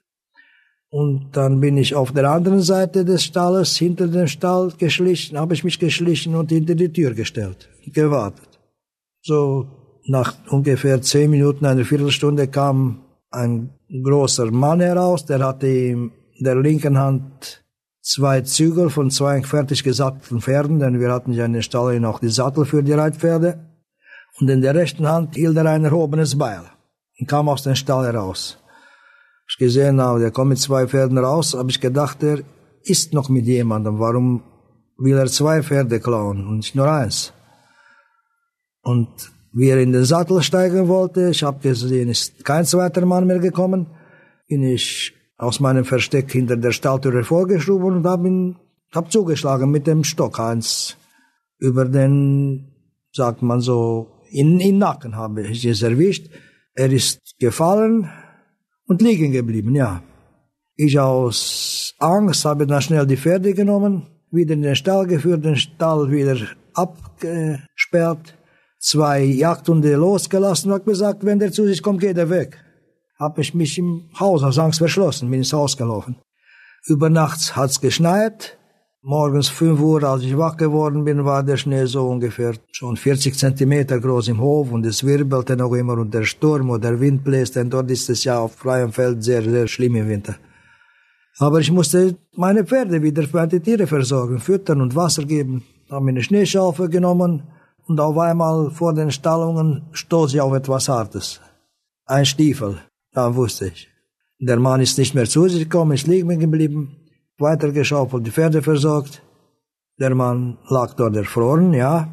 Und 0.90 1.30
dann 1.32 1.60
bin 1.60 1.78
ich 1.78 1.94
auf 1.94 2.12
der 2.12 2.30
anderen 2.30 2.60
Seite 2.60 3.04
des 3.04 3.24
Stalles, 3.24 3.76
hinter 3.76 4.08
dem 4.08 4.26
Stall 4.26 4.72
geschlichen, 4.76 5.38
habe 5.38 5.54
ich 5.54 5.64
mich 5.64 5.78
geschlichen 5.78 6.34
und 6.34 6.50
hinter 6.50 6.74
die 6.74 6.92
Tür 6.92 7.14
gestellt, 7.14 7.70
gewartet. 7.86 8.60
So 9.22 9.68
nach 10.06 10.34
ungefähr 10.50 11.00
zehn 11.00 11.30
Minuten, 11.30 11.64
eine 11.64 11.86
Viertelstunde 11.86 12.48
kam 12.48 13.00
ein 13.30 13.70
großer 13.88 14.50
Mann 14.50 14.80
heraus, 14.80 15.24
der 15.24 15.38
hatte 15.38 15.66
in 15.66 16.10
der 16.40 16.56
linken 16.56 16.98
Hand 16.98 17.61
zwei 18.02 18.40
Zügel 18.42 18.90
von 18.90 19.10
zwei 19.10 19.42
fertig 19.42 19.84
gesattelten 19.84 20.40
Pferden, 20.40 20.80
denn 20.80 21.00
wir 21.00 21.12
hatten 21.12 21.32
ja 21.32 21.44
in 21.44 21.52
den 21.52 21.62
Stall 21.62 22.04
auch 22.04 22.18
die 22.18 22.28
Sattel 22.28 22.64
für 22.64 22.82
die 22.82 22.92
Reitpferde. 22.92 23.68
Und 24.40 24.48
in 24.48 24.60
der 24.60 24.74
rechten 24.74 25.08
Hand 25.08 25.36
hielt 25.36 25.56
er 25.56 25.66
ein 25.66 25.84
erhobenes 25.84 26.36
Beil 26.36 26.62
und 27.18 27.28
kam 27.28 27.48
aus 27.48 27.62
dem 27.62 27.76
Stall 27.76 28.06
heraus. 28.06 28.58
Ich 29.48 29.56
gesehen 29.58 30.00
habe, 30.00 30.20
der 30.20 30.30
kommt 30.30 30.50
mit 30.50 30.58
zwei 30.58 30.86
Pferden 30.86 31.18
raus, 31.18 31.54
habe 31.54 31.70
ich 31.70 31.80
gedacht, 31.80 32.22
er 32.22 32.40
ist 32.82 33.12
noch 33.12 33.28
mit 33.28 33.46
jemandem. 33.46 33.98
Warum 33.98 34.42
will 34.98 35.16
er 35.16 35.26
zwei 35.26 35.62
Pferde 35.62 36.00
klauen 36.00 36.46
und 36.46 36.56
nicht 36.56 36.74
nur 36.74 36.90
eins? 36.90 37.32
Und 38.82 39.08
wie 39.52 39.68
er 39.68 39.80
in 39.80 39.92
den 39.92 40.04
Sattel 40.04 40.42
steigen 40.42 40.88
wollte, 40.88 41.28
ich 41.28 41.42
habe 41.42 41.60
gesehen, 41.60 42.08
ist 42.08 42.44
kein 42.44 42.64
zweiter 42.64 43.04
Mann 43.04 43.26
mehr 43.26 43.38
gekommen, 43.38 43.86
bin 44.48 44.62
ich 44.62 45.14
aus 45.42 45.58
meinem 45.58 45.84
Versteck 45.84 46.30
hinter 46.30 46.56
der 46.56 46.70
Stalltür 46.70 47.12
hervorgeschoben 47.14 47.96
und 47.96 48.06
habe 48.06 48.28
ihn 48.28 48.56
hab 48.92 49.10
zugeschlagen 49.10 49.70
mit 49.70 49.88
dem 49.88 50.04
Stock 50.04 50.38
eins 50.38 50.96
über 51.58 51.84
den, 51.84 52.68
sagt 53.12 53.42
man 53.42 53.60
so, 53.60 54.20
in 54.30 54.58
den 54.60 54.78
Nacken 54.78 55.16
habe 55.16 55.42
ich 55.42 55.64
es 55.64 55.82
erwischt. 55.82 56.30
Er 56.74 56.92
ist 56.92 57.18
gefallen 57.40 58.08
und 58.86 59.02
liegen 59.02 59.32
geblieben, 59.32 59.74
ja. 59.74 60.02
Ich 60.76 60.98
aus 60.98 61.94
Angst 61.98 62.44
habe 62.44 62.66
dann 62.66 62.80
schnell 62.80 63.06
die 63.06 63.16
Pferde 63.16 63.52
genommen, 63.52 64.06
wieder 64.30 64.54
in 64.54 64.62
den 64.62 64.76
Stall 64.76 65.06
geführt, 65.06 65.44
den 65.44 65.56
Stall 65.56 66.10
wieder 66.10 66.36
abgesperrt 66.74 68.34
zwei 68.78 69.22
Jagdhunde 69.22 69.94
losgelassen 69.94 70.70
und 70.70 70.84
gesagt, 70.84 71.24
wenn 71.24 71.40
der 71.40 71.50
zu 71.50 71.66
sich 71.66 71.82
kommt, 71.82 72.00
geht 72.00 72.16
er 72.16 72.30
weg. 72.30 72.61
Hab 73.22 73.38
ich 73.38 73.54
mich 73.54 73.78
im 73.78 74.10
Haus 74.18 74.42
aus 74.42 74.58
Angst 74.58 74.78
verschlossen, 74.78 75.30
bin 75.30 75.38
ins 75.38 75.52
Haus 75.52 75.76
gelaufen. 75.76 76.16
Über 76.86 77.08
Nachts 77.08 77.54
hat's 77.54 77.80
geschneit. 77.80 78.58
Morgens 79.00 79.48
fünf 79.48 79.78
Uhr, 79.80 80.02
als 80.02 80.24
ich 80.24 80.36
wach 80.36 80.56
geworden 80.56 81.04
bin, 81.04 81.24
war 81.24 81.44
der 81.44 81.56
Schnee 81.56 81.86
so 81.86 82.08
ungefähr 82.08 82.54
schon 82.72 82.96
40 82.96 83.38
Zentimeter 83.38 84.00
groß 84.00 84.26
im 84.26 84.40
Hof 84.40 84.72
und 84.72 84.84
es 84.84 85.04
wirbelte 85.04 85.56
noch 85.56 85.72
immer 85.74 85.98
und 85.98 86.12
der 86.12 86.24
Sturm 86.24 86.70
oder 86.70 86.90
der 86.90 87.00
Wind 87.00 87.22
bläst, 87.22 87.54
denn 87.54 87.70
dort 87.70 87.92
ist 87.92 88.10
es 88.10 88.24
ja 88.24 88.40
auf 88.40 88.56
freiem 88.56 88.92
Feld 88.92 89.22
sehr, 89.22 89.42
sehr 89.42 89.68
schlimm 89.68 89.94
im 89.94 90.08
Winter. 90.08 90.34
Aber 91.38 91.60
ich 91.60 91.70
musste 91.70 92.16
meine 92.34 92.64
Pferde 92.64 93.00
wieder 93.02 93.22
für 93.22 93.46
die 93.46 93.60
Tiere 93.60 93.86
versorgen, 93.86 94.40
füttern 94.40 94.80
und 94.80 94.96
Wasser 94.96 95.24
geben. 95.24 95.62
Habe 95.88 96.08
eine 96.08 96.24
Schneeschaufel 96.24 96.88
genommen, 96.88 97.44
und 97.86 98.00
auf 98.00 98.18
einmal 98.18 98.70
vor 98.70 98.92
den 98.94 99.12
Stallungen 99.12 99.82
stoß 99.92 100.34
ich 100.34 100.40
auf 100.40 100.54
etwas 100.54 100.88
Hartes. 100.88 101.40
Ein 102.06 102.26
Stiefel, 102.26 102.80
da 103.12 103.34
wusste 103.34 103.66
ich. 103.68 103.88
Der 104.38 104.58
Mann 104.58 104.80
ist 104.80 104.98
nicht 104.98 105.14
mehr 105.14 105.26
zu 105.26 105.48
sich 105.48 105.64
gekommen, 105.64 105.92
ist 105.92 106.06
liegen 106.06 106.40
geblieben, 106.40 106.96
weitergeschaufelt, 107.38 108.26
die 108.26 108.30
Pferde 108.30 108.62
versorgt. 108.62 109.22
Der 110.00 110.14
Mann 110.14 110.58
lag 110.68 110.94
dort 110.94 111.16
erfroren, 111.16 111.72
ja, 111.72 112.08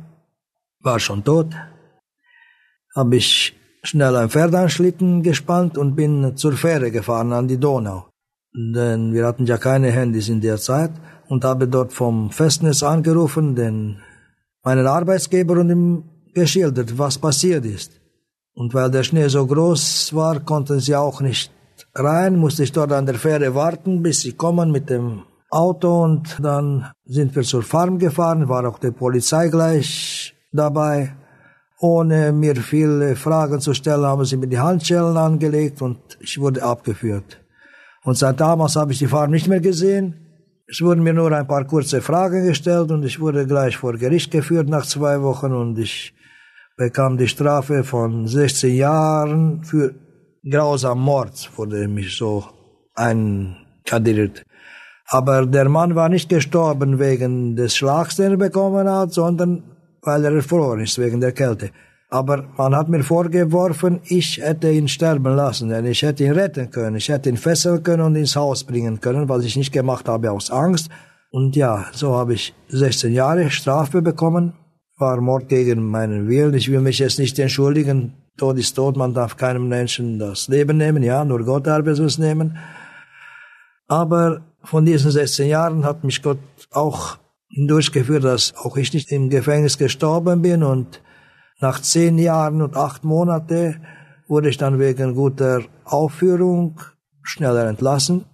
war 0.82 1.00
schon 1.00 1.24
tot. 1.24 1.56
Hab 2.96 3.12
ich 3.14 3.56
schnell 3.84 4.16
ein 4.16 4.30
Pferd 4.30 4.54
anschlitten 4.54 5.24
gespannt 5.24 5.78
und 5.78 5.96
bin 5.96 6.36
zur 6.36 6.54
Fähre 6.54 6.92
gefahren 6.92 7.34
an 7.34 7.48
die 7.48 7.58
Donau. 7.58 8.10
Denn 8.54 9.14
wir 9.14 9.26
hatten 9.26 9.46
ja 9.46 9.58
keine 9.58 9.92
Handys 9.92 10.30
in 10.30 10.42
der 10.42 10.58
Zeit 10.58 10.92
und 11.30 11.46
habe 11.46 11.68
dort 11.68 11.94
vom 11.94 12.32
Festnetz 12.32 12.84
angerufen, 12.84 13.56
den 13.56 14.02
meinen 14.64 14.88
Arbeitsgeber 14.88 15.60
und 15.60 15.70
ihm 15.70 16.04
geschildert, 16.34 16.98
was 16.98 17.18
passiert 17.18 17.66
ist. 17.66 17.99
Und 18.60 18.74
weil 18.74 18.92
der 18.92 19.04
Schnee 19.04 19.30
so 19.30 19.48
groß 19.48 20.14
war, 20.14 20.42
konnten 20.42 20.82
sie 20.82 20.94
auch 20.94 21.22
nicht 21.22 21.50
rein, 21.96 22.36
musste 22.36 22.64
ich 22.64 22.74
dort 22.74 22.92
an 22.92 23.06
der 23.06 23.16
Fähre 23.16 23.56
warten, 23.56 24.04
bis 24.04 24.20
sie 24.20 24.34
kommen 24.34 24.70
mit 24.70 24.90
dem 24.90 25.22
Auto 25.50 26.04
und 26.04 26.38
dann 26.42 26.92
sind 27.06 27.34
wir 27.38 27.44
zur 27.44 27.64
Farm 27.64 27.98
gefahren, 28.00 28.50
war 28.50 28.68
auch 28.68 28.78
die 28.78 28.92
Polizei 28.92 29.48
gleich 29.48 30.36
dabei. 30.52 31.16
Ohne 31.80 32.34
mir 32.34 32.58
viele 32.58 33.16
Fragen 33.16 33.62
zu 33.62 33.74
stellen, 33.74 34.04
haben 34.04 34.26
sie 34.26 34.36
mir 34.36 34.48
die 34.48 34.60
Handschellen 34.60 35.16
angelegt 35.16 35.82
und 35.82 36.00
ich 36.20 36.38
wurde 36.38 36.62
abgeführt. 36.62 37.40
Und 38.04 38.18
seit 38.18 38.42
damals 38.42 38.76
habe 38.76 38.92
ich 38.92 39.00
die 39.00 39.08
Farm 39.08 39.32
nicht 39.32 39.48
mehr 39.48 39.62
gesehen. 39.62 40.16
Es 40.68 40.82
wurden 40.82 41.04
mir 41.04 41.14
nur 41.14 41.32
ein 41.32 41.48
paar 41.48 41.64
kurze 41.64 42.02
Fragen 42.02 42.46
gestellt 42.46 42.92
und 42.92 43.06
ich 43.06 43.22
wurde 43.22 43.48
gleich 43.48 43.78
vor 43.78 43.94
Gericht 43.94 44.32
geführt 44.32 44.68
nach 44.68 44.86
zwei 44.86 45.22
Wochen 45.22 45.54
und 45.54 45.80
ich 45.80 46.14
bekam 46.80 47.18
die 47.18 47.28
Strafe 47.28 47.84
von 47.84 48.26
16 48.26 48.74
Jahren 48.74 49.64
für 49.64 49.94
grausam 50.50 51.02
Mord, 51.02 51.52
wurde 51.58 51.90
mich 51.90 52.16
so 52.16 52.46
einkadriert. 52.96 54.44
Aber 55.08 55.46
der 55.46 55.68
Mann 55.68 55.96
war 55.96 56.08
nicht 56.08 56.30
gestorben 56.30 56.98
wegen 56.98 57.58
des 57.58 57.76
Schlags, 57.76 58.16
den 58.16 58.32
er 58.32 58.38
bekommen 58.38 58.88
hat, 58.90 59.12
sondern 59.12 59.52
weil 60.02 60.24
er 60.24 60.34
erfroren 60.34 60.80
ist 60.80 60.98
wegen 60.98 61.20
der 61.20 61.34
Kälte. 61.34 61.72
Aber 62.10 62.46
man 62.58 62.74
hat 62.74 62.88
mir 62.88 63.04
vorgeworfen, 63.04 64.00
ich 64.06 64.38
hätte 64.38 64.72
ihn 64.72 64.88
sterben 64.88 65.36
lassen, 65.36 65.68
denn 65.70 65.86
ich 65.86 66.02
hätte 66.02 66.24
ihn 66.24 66.32
retten 66.32 66.72
können. 66.72 66.96
Ich 66.96 67.10
hätte 67.10 67.28
ihn 67.28 67.36
fesseln 67.38 67.84
können 67.84 68.04
und 68.04 68.16
ins 68.16 68.38
Haus 68.38 68.64
bringen 68.64 69.02
können, 69.02 69.28
was 69.28 69.44
ich 69.44 69.58
nicht 69.58 69.74
gemacht 69.74 70.08
habe 70.08 70.32
aus 70.32 70.50
Angst. 70.50 70.90
Und 71.30 71.58
ja, 71.58 71.88
so 71.92 72.16
habe 72.16 72.36
ich 72.36 72.56
16 72.70 73.14
Jahre 73.14 73.50
Strafe 73.50 74.02
bekommen. 74.02 74.54
War 75.00 75.22
Mord 75.22 75.48
gegen 75.48 75.84
meinen 75.90 76.28
Willen. 76.28 76.54
Ich 76.54 76.70
will 76.70 76.82
mich 76.82 77.00
jetzt 77.00 77.20
nicht 77.20 77.40
entschuldigen. 77.40 78.14
Tod 78.38 78.58
ist 78.58 78.74
tot, 78.74 78.98
man 78.98 79.14
darf 79.14 79.38
keinem 79.38 79.68
Menschen 79.68 80.20
das 80.20 80.48
Leben 80.48 80.78
nehmen, 80.78 81.04
ja, 81.04 81.26
nur 81.26 81.44
Gott 81.44 81.68
darf 81.68 81.86
es 81.88 82.18
nehmen. 82.18 82.58
Aber 83.88 84.42
von 84.64 84.86
diesen 84.86 85.12
16 85.12 85.48
Jahren 85.48 85.84
hat 85.84 86.04
mich 86.04 86.22
Gott 86.22 86.40
auch 86.72 87.18
durchgeführt, 87.50 88.24
dass 88.24 88.54
auch 88.56 88.78
ich 88.78 88.94
nicht 88.94 89.12
im 89.12 89.30
Gefängnis 89.30 89.78
gestorben 89.78 90.42
bin 90.42 90.64
und 90.64 91.02
nach 91.60 91.82
zehn 91.82 92.18
Jahren 92.18 92.62
und 92.62 92.76
acht 92.76 93.04
Monate 93.04 93.76
wurde 94.28 94.50
ich 94.50 94.58
dann 94.58 94.80
wegen 94.80 95.16
guter 95.16 95.64
Aufführung 95.84 96.80
schneller 97.24 97.68
entlassen. 97.68 98.26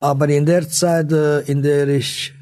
Aber 0.00 0.28
in 0.28 0.44
der 0.44 0.68
Zeit, 0.68 1.12
äh, 1.12 1.40
in 1.40 1.62
der 1.62 1.88
ich 1.88 2.34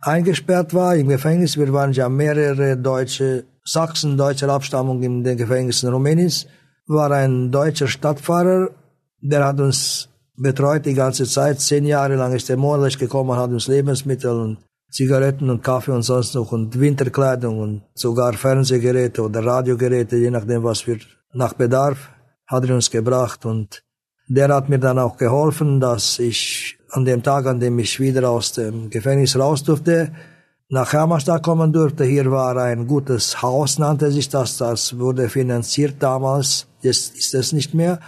eingesperrt 0.00 0.74
war 0.74 0.96
im 0.96 1.08
Gefängnis, 1.08 1.56
wir 1.56 1.72
waren 1.72 1.92
ja 1.92 2.08
mehrere 2.08 2.76
deutsche 2.76 3.44
Sachsen 3.64 4.16
deutscher 4.16 4.48
Abstammung 4.48 5.02
in 5.02 5.22
den 5.24 5.36
Gefängnissen 5.36 5.90
Rumäniens, 5.90 6.46
war 6.86 7.10
ein 7.10 7.50
deutscher 7.50 7.88
Stadtfahrer, 7.88 8.70
der 9.20 9.44
hat 9.44 9.60
uns 9.60 10.08
betreut 10.36 10.86
die 10.86 10.94
ganze 10.94 11.24
Zeit. 11.24 11.60
Zehn 11.60 11.84
Jahre 11.84 12.14
lang 12.14 12.32
ist 12.32 12.48
er 12.48 12.56
monatlich 12.56 12.98
gekommen, 12.98 13.36
hat 13.36 13.50
uns 13.50 13.66
Lebensmittel 13.66 14.30
und 14.30 14.58
Zigaretten 14.90 15.50
und 15.50 15.62
Kaffee 15.62 15.92
und 15.92 16.02
sonst 16.02 16.34
noch 16.34 16.52
und 16.52 16.78
Winterkleidung 16.80 17.58
und 17.58 17.82
sogar 17.94 18.32
Fernsehgeräte 18.32 19.22
oder 19.22 19.44
Radiogeräte, 19.44 20.16
je 20.16 20.30
nachdem, 20.30 20.64
was 20.64 20.86
wir 20.86 20.98
nach 21.34 21.52
Bedarf, 21.52 22.10
hat 22.46 22.64
er 22.64 22.74
uns 22.74 22.90
gebracht 22.90 23.44
und 23.44 23.82
Der 24.30 24.48
hat 24.48 24.68
mir 24.68 24.78
dann 24.78 24.98
auch 24.98 25.16
geholfen, 25.16 25.80
dass 25.80 26.18
ich 26.18 26.77
an 26.90 27.04
dem 27.04 27.22
Tag, 27.22 27.46
an 27.46 27.60
dem 27.60 27.78
ich 27.78 28.00
wieder 28.00 28.28
aus 28.30 28.52
dem 28.52 28.90
Gefängnis 28.90 29.38
raus 29.38 29.62
durfte, 29.62 30.12
nach 30.70 30.92
Hermannstadt 30.92 31.42
kommen 31.42 31.72
durfte. 31.72 32.04
Hier 32.04 32.30
war 32.30 32.56
ein 32.56 32.86
gutes 32.86 33.40
Haus, 33.40 33.78
nannte 33.78 34.10
sich 34.12 34.28
das. 34.28 34.58
Das 34.58 34.98
wurde 34.98 35.30
finanziert 35.30 35.96
damals. 35.98 36.66
Jetzt 36.82 37.16
ist 37.16 37.34
es 37.34 37.52
nicht 37.52 37.72
mehr. 37.72 38.00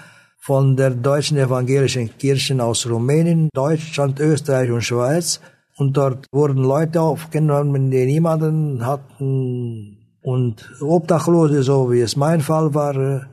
Von 0.42 0.76
der 0.76 0.90
deutschen 0.90 1.38
evangelischen 1.38 2.10
Kirchen 2.18 2.60
aus 2.60 2.87
Rumänien, 2.87 3.49
Deutschland, 3.54 4.20
Österreich 4.20 4.70
und 4.70 4.82
Schweiz. 4.82 5.40
Und 5.76 5.96
dort 5.96 6.26
wurden 6.32 6.62
Leute 6.62 7.00
aufgenommen, 7.00 7.90
die 7.90 8.04
niemanden 8.04 8.84
hatten 8.84 9.96
und 10.20 10.56
Obdachlose, 10.82 11.62
so 11.62 11.90
wie 11.90 12.00
es 12.00 12.16
mein 12.16 12.42
Fall 12.42 12.75
war. 12.75 13.26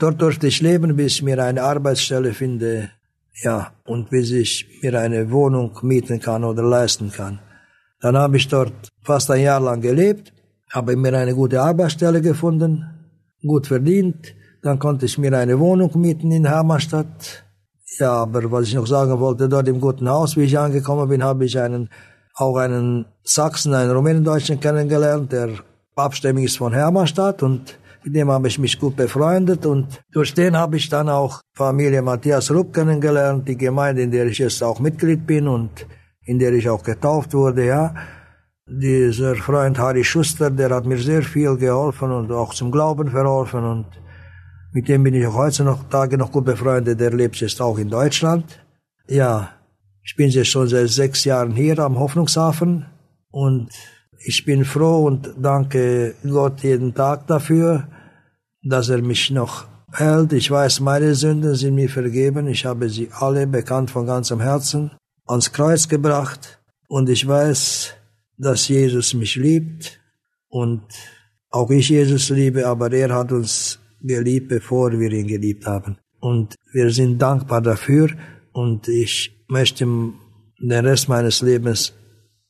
Dort 0.00 0.20
durfte 0.20 0.48
ich 0.48 0.60
leben, 0.60 0.96
bis 0.96 1.14
ich 1.14 1.22
mir 1.22 1.40
eine 1.42 1.62
Arbeitsstelle 1.62 2.34
finde, 2.34 2.90
ja, 3.34 3.72
und 3.84 4.10
bis 4.10 4.30
ich 4.30 4.80
mir 4.82 4.98
eine 5.00 5.30
Wohnung 5.30 5.78
mieten 5.82 6.20
kann 6.20 6.44
oder 6.44 6.62
leisten 6.62 7.10
kann. 7.10 7.40
Dann 8.00 8.16
habe 8.16 8.36
ich 8.36 8.48
dort 8.48 8.88
fast 9.02 9.30
ein 9.30 9.42
Jahr 9.42 9.60
lang 9.60 9.80
gelebt, 9.80 10.32
habe 10.70 10.96
mir 10.96 11.16
eine 11.16 11.34
gute 11.34 11.60
Arbeitsstelle 11.60 12.20
gefunden, 12.20 12.84
gut 13.46 13.66
verdient. 13.66 14.34
Dann 14.62 14.78
konnte 14.78 15.06
ich 15.06 15.18
mir 15.18 15.36
eine 15.36 15.58
Wohnung 15.58 15.90
mieten 16.00 16.30
in 16.30 16.46
Hermannstadt. 16.46 17.44
Ja, 17.98 18.12
aber 18.14 18.50
was 18.50 18.68
ich 18.68 18.74
noch 18.74 18.86
sagen 18.86 19.18
wollte, 19.20 19.48
dort 19.48 19.68
im 19.68 19.80
guten 19.80 20.08
Haus, 20.08 20.36
wie 20.36 20.44
ich 20.44 20.58
angekommen 20.58 21.08
bin, 21.08 21.22
habe 21.22 21.44
ich 21.44 21.58
einen, 21.58 21.90
auch 22.34 22.56
einen 22.56 23.06
Sachsen, 23.22 23.74
einen 23.74 23.90
Rumänendeutschen 23.90 24.60
kennengelernt, 24.60 25.32
der 25.32 25.50
abstämmig 25.94 26.46
ist 26.46 26.58
von 26.58 26.72
Hermannstadt 26.72 27.42
und 27.42 27.78
mit 28.04 28.14
dem 28.14 28.30
habe 28.30 28.48
ich 28.48 28.58
mich 28.58 28.78
gut 28.78 28.96
befreundet 28.96 29.66
und 29.66 30.02
durch 30.12 30.34
den 30.34 30.56
habe 30.56 30.76
ich 30.76 30.88
dann 30.88 31.08
auch 31.08 31.40
Familie 31.54 32.02
Matthias 32.02 32.50
Rupp 32.50 32.72
kennengelernt, 32.72 33.48
die 33.48 33.56
Gemeinde, 33.56 34.02
in 34.02 34.10
der 34.10 34.26
ich 34.26 34.38
jetzt 34.38 34.62
auch 34.62 34.80
Mitglied 34.80 35.26
bin 35.26 35.48
und 35.48 35.86
in 36.24 36.38
der 36.38 36.52
ich 36.52 36.68
auch 36.68 36.82
getauft 36.82 37.34
wurde, 37.34 37.66
ja. 37.66 37.94
Dieser 38.66 39.34
Freund 39.34 39.78
Harry 39.78 40.04
Schuster, 40.04 40.50
der 40.50 40.70
hat 40.70 40.86
mir 40.86 40.98
sehr 40.98 41.22
viel 41.22 41.56
geholfen 41.56 42.10
und 42.10 42.30
auch 42.30 42.54
zum 42.54 42.70
Glauben 42.70 43.10
verholfen 43.10 43.64
und 43.64 43.86
mit 44.72 44.88
dem 44.88 45.02
bin 45.02 45.14
ich 45.14 45.26
auch 45.26 45.34
heute 45.34 45.64
noch 45.64 45.88
Tage 45.90 46.16
noch 46.16 46.32
gut 46.32 46.46
befreundet. 46.46 46.98
Der 46.98 47.10
lebt 47.10 47.36
jetzt 47.36 47.60
auch 47.60 47.76
in 47.76 47.90
Deutschland. 47.90 48.44
Ja, 49.06 49.50
ich 50.02 50.16
bin 50.16 50.30
jetzt 50.30 50.48
schon 50.48 50.66
seit 50.66 50.88
sechs 50.88 51.24
Jahren 51.24 51.52
hier 51.52 51.78
am 51.78 51.98
Hoffnungshafen 51.98 52.86
und 53.30 53.68
ich 54.24 54.44
bin 54.44 54.64
froh 54.64 55.06
und 55.06 55.34
danke 55.40 56.14
Gott 56.22 56.62
jeden 56.62 56.94
Tag 56.94 57.26
dafür, 57.26 57.88
dass 58.62 58.88
er 58.88 59.02
mich 59.02 59.30
noch 59.30 59.66
hält. 59.92 60.32
Ich 60.32 60.50
weiß, 60.50 60.80
meine 60.80 61.14
Sünden 61.14 61.54
sind 61.54 61.74
mir 61.74 61.88
vergeben. 61.88 62.46
Ich 62.46 62.64
habe 62.64 62.88
sie 62.88 63.08
alle 63.12 63.46
bekannt 63.46 63.90
von 63.90 64.06
ganzem 64.06 64.40
Herzen 64.40 64.92
ans 65.26 65.52
Kreuz 65.52 65.88
gebracht 65.88 66.60
und 66.88 67.08
ich 67.08 67.26
weiß, 67.26 67.94
dass 68.38 68.68
Jesus 68.68 69.14
mich 69.14 69.36
liebt 69.36 70.00
und 70.48 70.82
auch 71.50 71.70
ich 71.70 71.88
Jesus 71.88 72.30
liebe, 72.30 72.66
aber 72.66 72.92
er 72.92 73.14
hat 73.14 73.32
uns 73.32 73.78
geliebt, 74.00 74.48
bevor 74.48 74.92
wir 74.98 75.12
ihn 75.12 75.26
geliebt 75.26 75.66
haben. 75.66 75.98
Und 76.20 76.54
wir 76.72 76.90
sind 76.90 77.20
dankbar 77.20 77.60
dafür 77.60 78.10
und 78.52 78.88
ich 78.88 79.44
möchte 79.48 79.84
den 79.84 80.86
Rest 80.86 81.08
meines 81.08 81.42
Lebens 81.42 81.92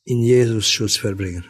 in 0.05 0.19
Jesus 0.19 0.69
Schutz 0.69 0.95
verbringen. 0.95 1.45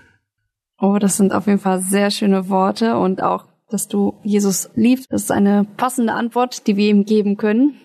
Oh, 0.84 0.98
das 1.00 1.16
sind 1.16 1.32
auf 1.32 1.48
jeden 1.48 1.60
Fall 1.60 1.80
sehr 1.80 2.12
schöne 2.12 2.50
Worte 2.50 2.98
und 2.98 3.24
auch, 3.24 3.46
dass 3.70 3.88
du 3.88 4.16
Jesus 4.22 4.70
liebst, 4.76 5.10
ist 5.14 5.32
eine 5.32 5.66
passende 5.78 6.12
Antwort, 6.12 6.68
die 6.68 6.76
wir 6.76 6.90
ihm 6.90 7.06
geben 7.06 7.38
können. 7.38 7.76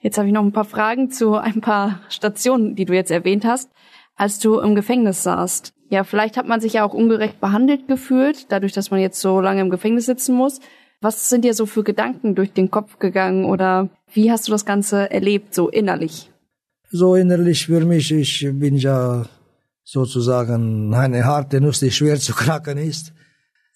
Jetzt 0.00 0.18
habe 0.18 0.26
ich 0.26 0.34
noch 0.34 0.42
ein 0.42 0.50
paar 0.50 0.64
Fragen 0.64 1.08
zu 1.12 1.36
ein 1.36 1.60
paar 1.60 2.00
Stationen, 2.08 2.74
die 2.74 2.84
du 2.84 2.94
jetzt 2.94 3.12
erwähnt 3.12 3.44
hast, 3.44 3.70
als 4.16 4.40
du 4.40 4.58
im 4.58 4.74
Gefängnis 4.74 5.22
saßt. 5.22 5.72
Ja, 5.88 6.02
vielleicht 6.02 6.36
hat 6.36 6.48
man 6.48 6.60
sich 6.60 6.72
ja 6.72 6.84
auch 6.84 6.94
ungerecht 6.94 7.40
behandelt 7.40 7.86
gefühlt, 7.86 8.50
dadurch, 8.50 8.72
dass 8.72 8.90
man 8.90 8.98
jetzt 8.98 9.20
so 9.20 9.40
lange 9.40 9.60
im 9.60 9.70
Gefängnis 9.70 10.06
sitzen 10.06 10.34
muss. 10.34 10.58
Was 11.00 11.30
sind 11.30 11.44
dir 11.44 11.54
so 11.54 11.64
für 11.64 11.84
Gedanken 11.84 12.34
durch 12.34 12.52
den 12.54 12.72
Kopf 12.72 12.98
gegangen 12.98 13.44
oder 13.44 13.88
wie 14.12 14.32
hast 14.32 14.48
du 14.48 14.50
das 14.50 14.66
Ganze 14.66 15.08
erlebt, 15.12 15.54
so 15.54 15.68
innerlich? 15.68 16.32
So 16.90 17.14
innerlich 17.14 17.66
für 17.66 17.84
mich, 17.84 18.10
ich 18.10 18.48
bin 18.52 18.74
ja 18.74 19.26
sozusagen 19.90 20.92
eine 20.92 21.24
harte 21.24 21.60
Nuss, 21.62 21.80
die 21.80 21.90
schwer 21.90 22.18
zu 22.20 22.34
knacken 22.34 22.76
ist. 22.76 23.14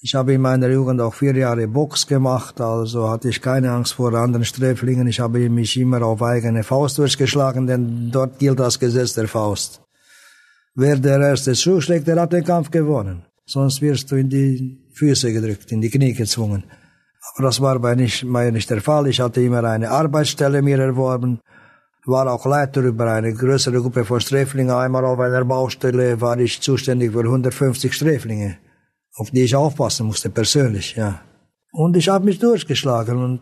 Ich 0.01 0.15
habe 0.15 0.35
in 0.35 0.43
meiner 0.43 0.69
Jugend 0.69 1.01
auch 1.01 1.15
vier 1.15 1.35
Jahre 1.35 1.67
Box 1.69 2.07
gemacht, 2.07 2.61
also 2.61 3.09
hatte 3.09 3.31
ich 3.31 3.41
keine 3.41 3.71
Angst 3.71 3.95
vor 3.95 4.13
anderen 4.13 4.45
Sträflingen. 4.45 5.07
Ich 5.07 5.21
habe 5.21 5.49
mich 5.49 5.77
immer 5.79 6.03
auf 6.03 6.21
eigene 6.23 6.65
Faust 6.65 6.99
durchgeschlagen, 6.99 7.67
denn 7.67 8.11
dort 8.11 8.39
gilt 8.39 8.59
das 8.59 8.79
Gesetz 8.79 9.15
der 9.15 9.29
Faust. 9.29 9.81
Wer 10.75 10.97
der 10.97 11.21
erste 11.21 11.53
zuschlägt, 11.53 12.07
der 12.09 12.21
hat 12.21 12.33
den 12.33 12.45
Kampf 12.45 12.71
gewonnen. 12.71 13.23
Sonst 13.47 13.81
wirst 13.81 14.11
du 14.11 14.17
in 14.17 14.29
die 14.29 14.79
Füße 14.93 15.33
gedrückt, 15.33 15.73
in 15.73 15.81
die 15.81 15.91
Knie 15.91 16.13
gezwungen. 16.13 16.65
Aber 17.33 17.45
das 17.45 17.61
war 17.61 17.79
bei 17.79 17.95
nicht, 17.95 18.25
mir 18.25 18.53
nicht 18.53 18.69
der 18.69 18.83
Fall. 18.83 19.07
Ich 19.07 19.21
hatte 19.21 19.41
immer 19.41 19.65
eine 19.65 19.91
Arbeitsstelle 19.91 20.61
mir 20.61 20.79
erworben, 20.79 21.41
war 22.05 22.31
auch 22.33 22.47
Leiter 22.47 22.81
über 22.83 23.13
eine 23.13 23.33
größere 23.33 23.81
Gruppe 23.81 24.05
von 24.05 24.21
Sträflingen. 24.21 24.75
Einmal 24.75 25.05
auf 25.05 25.19
einer 25.21 25.45
Baustelle 25.45 26.21
war 26.21 26.39
ich 26.39 26.61
zuständig 26.61 27.13
für 27.13 27.21
150 27.21 27.93
Sträflinge 27.93 28.59
auf 29.15 29.31
die 29.31 29.43
ich 29.43 29.55
aufpassen 29.55 30.07
musste, 30.07 30.31
persönlich, 30.31 30.97
ja. 30.97 31.21
Und 31.73 31.97
ich 31.97 32.09
habe 32.09 32.25
mich 32.25 32.39
durchgeschlagen 32.39 33.17
und 33.17 33.41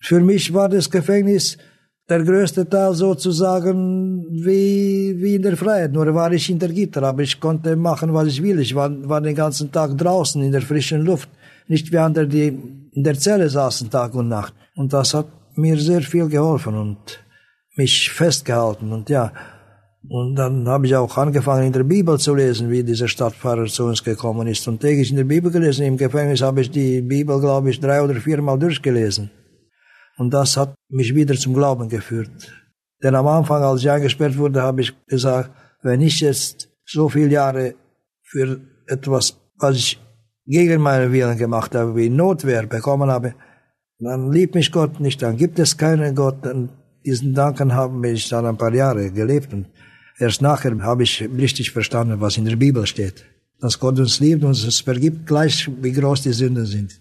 für 0.00 0.20
mich 0.20 0.52
war 0.52 0.68
das 0.68 0.90
Gefängnis 0.90 1.58
der 2.08 2.24
größte 2.24 2.68
Teil 2.68 2.94
sozusagen 2.94 4.26
wie, 4.30 5.14
wie 5.18 5.36
in 5.36 5.42
der 5.42 5.56
Freiheit. 5.56 5.92
Nur 5.92 6.12
war 6.12 6.32
ich 6.32 6.46
hinter 6.46 6.68
Gitter, 6.68 7.02
aber 7.04 7.22
ich 7.22 7.38
konnte 7.38 7.76
machen, 7.76 8.12
was 8.12 8.28
ich 8.28 8.42
will. 8.42 8.58
Ich 8.58 8.74
war, 8.74 8.90
war 9.08 9.20
den 9.20 9.36
ganzen 9.36 9.70
Tag 9.70 9.96
draußen 9.96 10.42
in 10.42 10.50
der 10.50 10.62
frischen 10.62 11.02
Luft. 11.02 11.28
Nicht 11.68 11.92
wie 11.92 11.98
andere, 11.98 12.26
die 12.26 12.48
in 12.92 13.04
der 13.04 13.16
Zelle 13.16 13.48
saßen 13.48 13.90
Tag 13.90 14.14
und 14.14 14.28
Nacht. 14.28 14.54
Und 14.74 14.92
das 14.92 15.14
hat 15.14 15.28
mir 15.54 15.78
sehr 15.78 16.02
viel 16.02 16.26
geholfen 16.28 16.74
und 16.74 16.98
mich 17.80 18.10
festgehalten. 18.10 18.92
Und 18.92 19.08
ja, 19.08 19.32
und 20.08 20.34
dann 20.34 20.66
habe 20.66 20.86
ich 20.86 20.94
auch 20.96 21.16
angefangen, 21.16 21.66
in 21.66 21.72
der 21.72 21.84
Bibel 21.84 22.18
zu 22.18 22.34
lesen, 22.34 22.70
wie 22.70 22.82
dieser 22.82 23.08
Stadtpfarrer 23.08 23.66
zu 23.66 23.84
uns 23.84 24.02
gekommen 24.02 24.46
ist. 24.46 24.66
Und 24.68 24.80
täglich 24.80 25.10
in 25.10 25.16
der 25.16 25.30
Bibel 25.34 25.50
gelesen. 25.50 25.84
Im 25.86 25.96
Gefängnis 25.96 26.42
habe 26.42 26.60
ich 26.62 26.70
die 26.70 27.02
Bibel, 27.02 27.38
glaube 27.40 27.70
ich, 27.70 27.80
drei 27.80 28.02
oder 28.02 28.14
viermal 28.14 28.58
durchgelesen. 28.58 29.30
Und 30.18 30.30
das 30.32 30.56
hat 30.56 30.74
mich 30.88 31.14
wieder 31.14 31.34
zum 31.34 31.54
Glauben 31.54 31.88
geführt. 31.88 32.30
Denn 33.02 33.14
am 33.14 33.26
Anfang, 33.26 33.62
als 33.62 33.80
ich 33.80 33.90
eingesperrt 33.90 34.36
wurde, 34.36 34.62
habe 34.62 34.80
ich 34.82 34.92
gesagt, 35.06 35.50
wenn 35.82 36.00
ich 36.00 36.20
jetzt 36.20 36.68
so 36.84 37.08
viele 37.08 37.32
Jahre 37.40 37.74
für 38.22 38.60
etwas, 38.86 39.38
was 39.58 39.76
ich 39.76 40.00
gegen 40.46 40.82
meinen 40.82 41.12
Willen 41.12 41.38
gemacht 41.38 41.74
habe, 41.74 41.96
wie 41.96 42.10
Notwehr 42.10 42.66
bekommen 42.66 43.10
habe, 43.10 43.34
dann 43.98 44.32
liebt 44.32 44.54
mich 44.54 44.72
Gott 44.72 44.98
nicht, 44.98 45.22
dann 45.22 45.36
gibt 45.36 45.58
es 45.58 45.76
keinen 45.76 46.14
Gott. 46.14 46.46
Und 46.46 46.70
diesen 47.04 47.34
Danken 47.34 47.74
haben 47.74 48.02
ich 48.04 48.28
dann 48.28 48.46
ein 48.46 48.56
paar 48.56 48.74
Jahre 48.74 49.10
gelebt. 49.10 49.52
Und 49.52 49.66
Erst 50.20 50.42
nachher 50.42 50.78
habe 50.82 51.02
ich 51.02 51.26
richtig 51.38 51.70
verstanden, 51.70 52.20
was 52.20 52.36
in 52.36 52.44
der 52.44 52.56
Bibel 52.56 52.86
steht. 52.86 53.24
Dass 53.58 53.80
Gott 53.80 53.98
uns 53.98 54.20
liebt 54.20 54.44
und 54.44 54.50
es 54.50 54.80
vergibt 54.80 55.26
gleich, 55.26 55.68
wie 55.80 55.92
groß 55.92 56.20
die 56.22 56.34
Sünden 56.34 56.66
sind. 56.66 57.00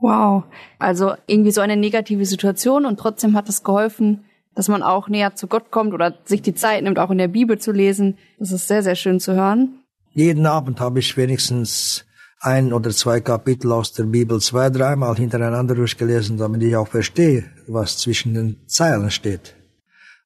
Wow. 0.00 0.44
Also 0.78 1.12
irgendwie 1.26 1.50
so 1.50 1.60
eine 1.60 1.76
negative 1.76 2.24
Situation 2.24 2.86
und 2.86 2.98
trotzdem 2.98 3.36
hat 3.36 3.50
es 3.50 3.62
geholfen, 3.62 4.24
dass 4.54 4.68
man 4.68 4.82
auch 4.82 5.08
näher 5.08 5.34
zu 5.34 5.48
Gott 5.48 5.70
kommt 5.70 5.92
oder 5.92 6.14
sich 6.24 6.40
die 6.40 6.54
Zeit 6.54 6.82
nimmt, 6.82 6.98
auch 6.98 7.10
in 7.10 7.18
der 7.18 7.28
Bibel 7.28 7.58
zu 7.58 7.72
lesen. 7.72 8.16
Das 8.38 8.52
ist 8.52 8.68
sehr, 8.68 8.82
sehr 8.82 8.96
schön 8.96 9.20
zu 9.20 9.34
hören. 9.34 9.80
Jeden 10.12 10.46
Abend 10.46 10.80
habe 10.80 11.00
ich 11.00 11.14
wenigstens 11.18 12.06
ein 12.40 12.72
oder 12.72 12.90
zwei 12.90 13.20
Kapitel 13.20 13.72
aus 13.72 13.92
der 13.92 14.04
Bibel 14.04 14.40
zwei, 14.40 14.70
dreimal 14.70 15.16
hintereinander 15.16 15.74
durchgelesen, 15.74 16.36
damit 16.36 16.62
ich 16.62 16.76
auch 16.76 16.88
verstehe, 16.88 17.44
was 17.66 17.98
zwischen 17.98 18.34
den 18.34 18.66
Zeilen 18.66 19.10
steht. 19.10 19.54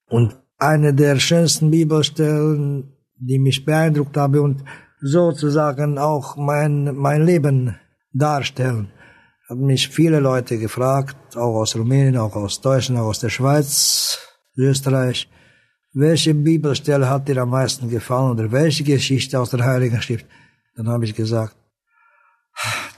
Und 0.09 0.37
eine 0.59 0.92
der 0.92 1.18
schönsten 1.18 1.70
Bibelstellen, 1.70 2.92
die 3.16 3.38
mich 3.38 3.64
beeindruckt 3.64 4.16
habe 4.16 4.42
und 4.42 4.64
sozusagen 5.01 5.99
auch 5.99 6.37
mein, 6.37 6.94
mein 6.96 7.25
Leben 7.25 7.77
darstellen. 8.12 8.90
Hat 9.49 9.59
mich 9.59 9.88
viele 9.88 10.20
Leute 10.20 10.59
gefragt, 10.59 11.37
auch 11.37 11.61
aus 11.61 11.75
Rumänien, 11.75 12.16
auch 12.16 12.37
aus 12.37 12.61
Deutschland, 12.61 13.01
auch 13.01 13.07
aus 13.07 13.20
der 13.20 13.31
Schweiz, 13.31 14.18
Österreich, 14.57 15.29
welche 15.92 16.35
Bibelstelle 16.35 17.09
hat 17.09 17.27
dir 17.29 17.38
am 17.38 17.51
meisten 17.51 17.88
gefallen 17.88 18.38
oder 18.38 18.53
welche 18.53 18.85
Geschichte 18.85 19.40
aus 19.40 19.51
der 19.51 19.64
Heiligen 19.64 20.01
Schrift? 20.01 20.27
Dann 20.77 20.88
habe 20.88 21.05
ich 21.05 21.14
gesagt, 21.14 21.57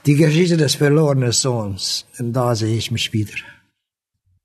die 0.05 0.15
Geschichte 0.15 0.57
des 0.57 0.75
verlorenen 0.75 1.31
Sohns, 1.31 2.05
denn 2.17 2.33
da 2.33 2.55
sehe 2.55 2.75
ich 2.77 2.91
mich 2.91 3.13
wieder. 3.13 3.33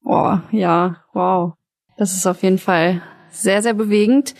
Oh, 0.05 0.39
ja, 0.53 1.05
wow. 1.13 1.55
Das 1.97 2.15
ist 2.15 2.27
auf 2.27 2.43
jeden 2.43 2.59
Fall 2.59 3.03
sehr, 3.31 3.63
sehr 3.63 3.75
bewegend. 3.75 4.35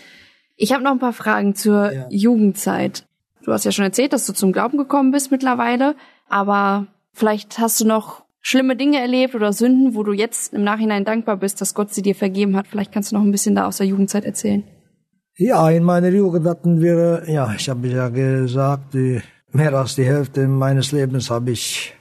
Ich 0.55 0.73
habe 0.73 0.83
noch 0.83 0.91
ein 0.91 0.99
paar 0.99 1.13
Fragen 1.13 1.55
zur 1.55 1.91
ja. 1.91 2.07
Jugendzeit. 2.09 3.05
Du 3.43 3.51
hast 3.51 3.65
ja 3.65 3.71
schon 3.71 3.85
erzählt, 3.85 4.13
dass 4.13 4.25
du 4.25 4.33
zum 4.33 4.51
Glauben 4.51 4.77
gekommen 4.77 5.11
bist 5.11 5.31
mittlerweile, 5.31 5.95
aber 6.27 6.87
vielleicht 7.13 7.59
hast 7.59 7.79
du 7.81 7.85
noch 7.85 8.23
schlimme 8.41 8.75
Dinge 8.75 8.99
erlebt 8.99 9.35
oder 9.35 9.53
Sünden, 9.53 9.95
wo 9.95 10.03
du 10.03 10.13
jetzt 10.13 10.53
im 10.53 10.63
Nachhinein 10.63 11.05
dankbar 11.05 11.37
bist, 11.37 11.61
dass 11.61 11.73
Gott 11.73 11.93
sie 11.93 12.01
dir 12.01 12.15
vergeben 12.15 12.55
hat? 12.55 12.67
Vielleicht 12.67 12.91
kannst 12.91 13.11
du 13.11 13.15
noch 13.15 13.23
ein 13.23 13.31
bisschen 13.31 13.55
da 13.55 13.67
aus 13.67 13.77
der 13.77 13.87
Jugendzeit 13.87 14.25
erzählen. 14.25 14.63
Ja, 15.35 15.69
in 15.69 15.83
meiner 15.83 16.09
Jugend 16.09 16.45
hatten 16.45 16.81
wir, 16.81 17.23
ja, 17.27 17.53
ich 17.53 17.69
habe 17.69 17.87
ja 17.87 18.09
gesagt, 18.09 18.95
mehr 19.51 19.73
als 19.73 19.95
die 19.95 20.05
Hälfte 20.05 20.47
meines 20.47 20.91
Lebens 20.91 21.29
habe 21.29 21.51
ich, 21.51 21.93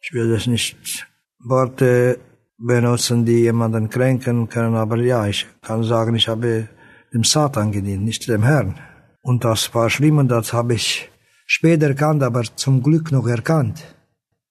ich 0.00 0.12
will 0.12 0.30
das 0.30 0.46
nicht 0.46 1.06
Worte 1.44 2.18
benutzen, 2.58 3.24
die 3.24 3.40
jemanden 3.40 3.90
kränken 3.90 4.48
können, 4.48 4.76
aber 4.76 4.96
ja, 4.98 5.26
ich 5.26 5.46
kann 5.62 5.82
sagen, 5.82 6.14
ich 6.14 6.28
habe 6.28 6.68
dem 7.12 7.24
Satan 7.24 7.72
gedient, 7.72 8.04
nicht 8.04 8.28
dem 8.28 8.42
Herrn. 8.42 8.74
Und 9.22 9.44
das 9.44 9.74
war 9.74 9.90
schlimm 9.90 10.18
und 10.18 10.28
das 10.28 10.52
habe 10.52 10.74
ich 10.74 11.10
später 11.46 11.88
erkannt, 11.88 12.22
aber 12.22 12.42
zum 12.56 12.82
Glück 12.82 13.12
noch 13.12 13.26
erkannt. 13.26 13.84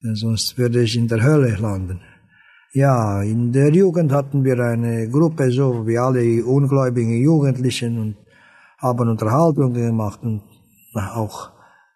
Denn 0.04 0.16
sonst 0.16 0.58
würde 0.58 0.82
ich 0.82 0.96
in 0.96 1.08
der 1.08 1.24
Hölle 1.24 1.56
landen. 1.56 2.02
Ja, 2.74 3.22
in 3.22 3.52
der 3.52 3.70
Jugend 3.74 4.12
hatten 4.14 4.44
wir 4.44 4.58
eine 4.60 5.10
Gruppe, 5.10 5.52
so 5.52 5.86
wie 5.86 5.98
alle 5.98 6.44
ungläubigen 6.46 7.22
Jugendlichen 7.22 8.00
und 8.00 8.16
haben 8.78 9.10
Unterhaltungen 9.10 9.74
gemacht 9.74 10.22
und 10.24 10.42
auch 10.96 11.52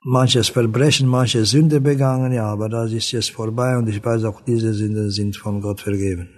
manches 0.05 0.49
Verbrechen, 0.49 1.07
manche 1.07 1.45
Sünde 1.45 1.81
begangen, 1.81 2.31
ja, 2.31 2.45
aber 2.45 2.69
das 2.69 2.91
ist 2.91 3.11
jetzt 3.11 3.31
vorbei 3.31 3.75
und 3.75 3.89
ich 3.89 4.05
weiß 4.05 4.23
auch, 4.25 4.39
diese 4.41 4.71
Sünden 4.73 5.09
sind 5.09 5.35
von 5.35 5.61
Gott 5.61 5.81
vergeben. 5.81 6.29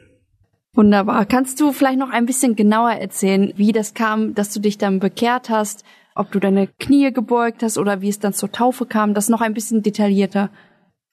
Wunderbar. 0.73 1.25
Kannst 1.25 1.59
du 1.59 1.73
vielleicht 1.73 1.99
noch 1.99 2.09
ein 2.09 2.25
bisschen 2.25 2.55
genauer 2.55 2.91
erzählen, 2.91 3.51
wie 3.57 3.73
das 3.73 3.93
kam, 3.93 4.33
dass 4.35 4.53
du 4.53 4.61
dich 4.61 4.77
dann 4.77 4.99
bekehrt 4.99 5.49
hast, 5.49 5.83
ob 6.15 6.31
du 6.31 6.39
deine 6.39 6.67
Knie 6.79 7.11
gebeugt 7.11 7.61
hast 7.61 7.77
oder 7.77 8.01
wie 8.01 8.09
es 8.09 8.19
dann 8.19 8.33
zur 8.33 8.51
Taufe 8.51 8.85
kam, 8.85 9.13
das 9.13 9.27
noch 9.27 9.41
ein 9.41 9.53
bisschen 9.53 9.83
detaillierter. 9.83 10.49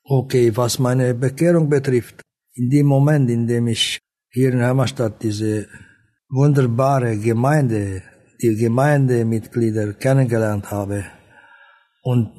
Okay, 0.05 0.53
was 0.55 0.79
meine 0.79 1.14
Bekehrung 1.14 1.69
betrifft, 1.69 2.21
in 2.55 2.71
dem 2.71 2.87
Moment, 2.87 3.29
in 3.31 3.47
dem 3.47 3.67
ich 3.67 3.99
hier 4.31 4.53
in 4.53 4.62
Heimatstadt 4.62 5.23
diese 5.23 5.67
wunderbare 6.29 7.17
Gemeinde, 7.17 8.03
die 8.40 8.55
Gemeindemitglieder 8.55 9.95
kennengelernt 9.95 10.71
habe 10.71 11.05
und 12.05 12.31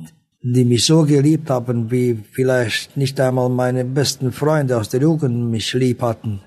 die 0.42 0.64
mich 0.64 0.86
so 0.86 1.04
geliebt 1.04 1.50
haben, 1.50 1.90
wie 1.90 2.24
vielleicht 2.32 2.96
nicht 2.96 3.20
einmal 3.20 3.50
meine 3.50 3.84
besten 3.84 4.32
Freunde 4.32 4.78
aus 4.78 4.90
der 4.90 5.02
Jugend 5.02 5.50
mich 5.50 5.74
lieb 5.74 6.04
hatten 6.04 6.44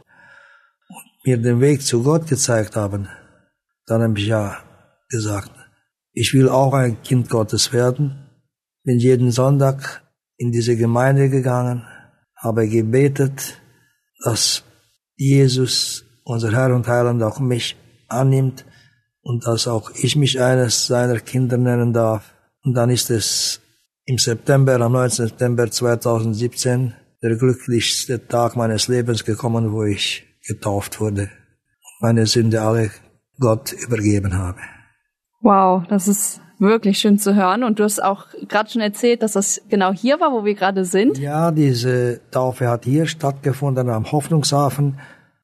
und 0.89 1.27
mir 1.27 1.37
den 1.37 1.61
Weg 1.61 1.83
zu 1.83 2.05
Gott 2.05 2.29
gezeigt 2.29 2.77
haben, 2.77 3.09
dann 3.87 4.03
habe 4.03 4.19
ich 4.19 4.29
ja 4.29 4.59
gesagt, 5.11 5.51
ich 6.13 6.33
will 6.33 6.49
auch 6.49 6.75
ein 6.75 7.03
Kind 7.03 7.29
Gottes 7.29 7.73
werden. 7.73 8.29
Bin 8.85 9.01
jeden 9.01 9.33
Sonntag 9.33 10.03
in 10.37 10.53
diese 10.53 10.77
Gemeinde 10.77 11.29
gegangen, 11.29 11.85
habe 12.37 12.69
gebetet, 12.69 13.61
dass 14.25 14.63
Jesus, 15.17 16.05
unser 16.23 16.53
Herr 16.53 16.73
und 16.75 16.87
Heiland, 16.87 17.23
auch 17.25 17.41
mich 17.41 17.77
annimmt 18.07 18.65
und 19.23 19.45
dass 19.45 19.67
auch 19.67 19.91
ich 19.91 20.15
mich 20.15 20.41
eines 20.41 20.87
seiner 20.87 21.19
Kinder 21.19 21.57
nennen 21.57 21.93
darf. 21.93 22.38
Und 22.69 22.75
dann 22.75 22.91
ist 22.91 23.09
es 23.09 23.63
im 24.05 24.19
September, 24.19 24.79
am 24.79 24.93
19. 24.93 25.29
September 25.29 25.71
2017, 25.71 26.93
der 27.23 27.37
glücklichste 27.37 28.27
Tag 28.29 28.57
meines 28.57 28.89
Lebens 28.89 29.25
gekommen, 29.25 29.73
wo 29.73 29.85
ich 29.85 30.27
getauft 30.47 31.01
wurde 31.01 31.23
und 31.23 32.03
meine 32.03 32.27
Sünde 32.27 32.61
alle 32.61 32.91
Gott 33.41 33.73
übergeben 33.73 34.37
habe. 34.37 34.59
Wow, 35.41 35.83
das 35.89 36.09
ist 36.09 36.43
wirklich 36.59 36.99
schön 36.99 37.19
zu 37.19 37.35
hören. 37.35 37.65
Und 37.65 37.79
du 37.79 37.85
hast 37.85 38.05
auch 38.05 38.27
gerade 38.47 38.69
schon 38.69 38.83
erzählt, 38.83 39.23
dass 39.23 39.33
das 39.33 39.63
genau 39.71 39.95
hier 39.95 40.21
war, 40.21 40.31
wo 40.31 40.45
wir 40.45 40.55
gerade 40.55 40.85
sind. 40.85 41.17
Ja, 41.17 41.51
diese 41.51 42.21
Taufe 42.31 42.69
hat 42.69 42.85
hier 42.85 43.07
stattgefunden 43.07 43.89
am 43.89 44.13
Hoffnungshafen. 44.13 45.01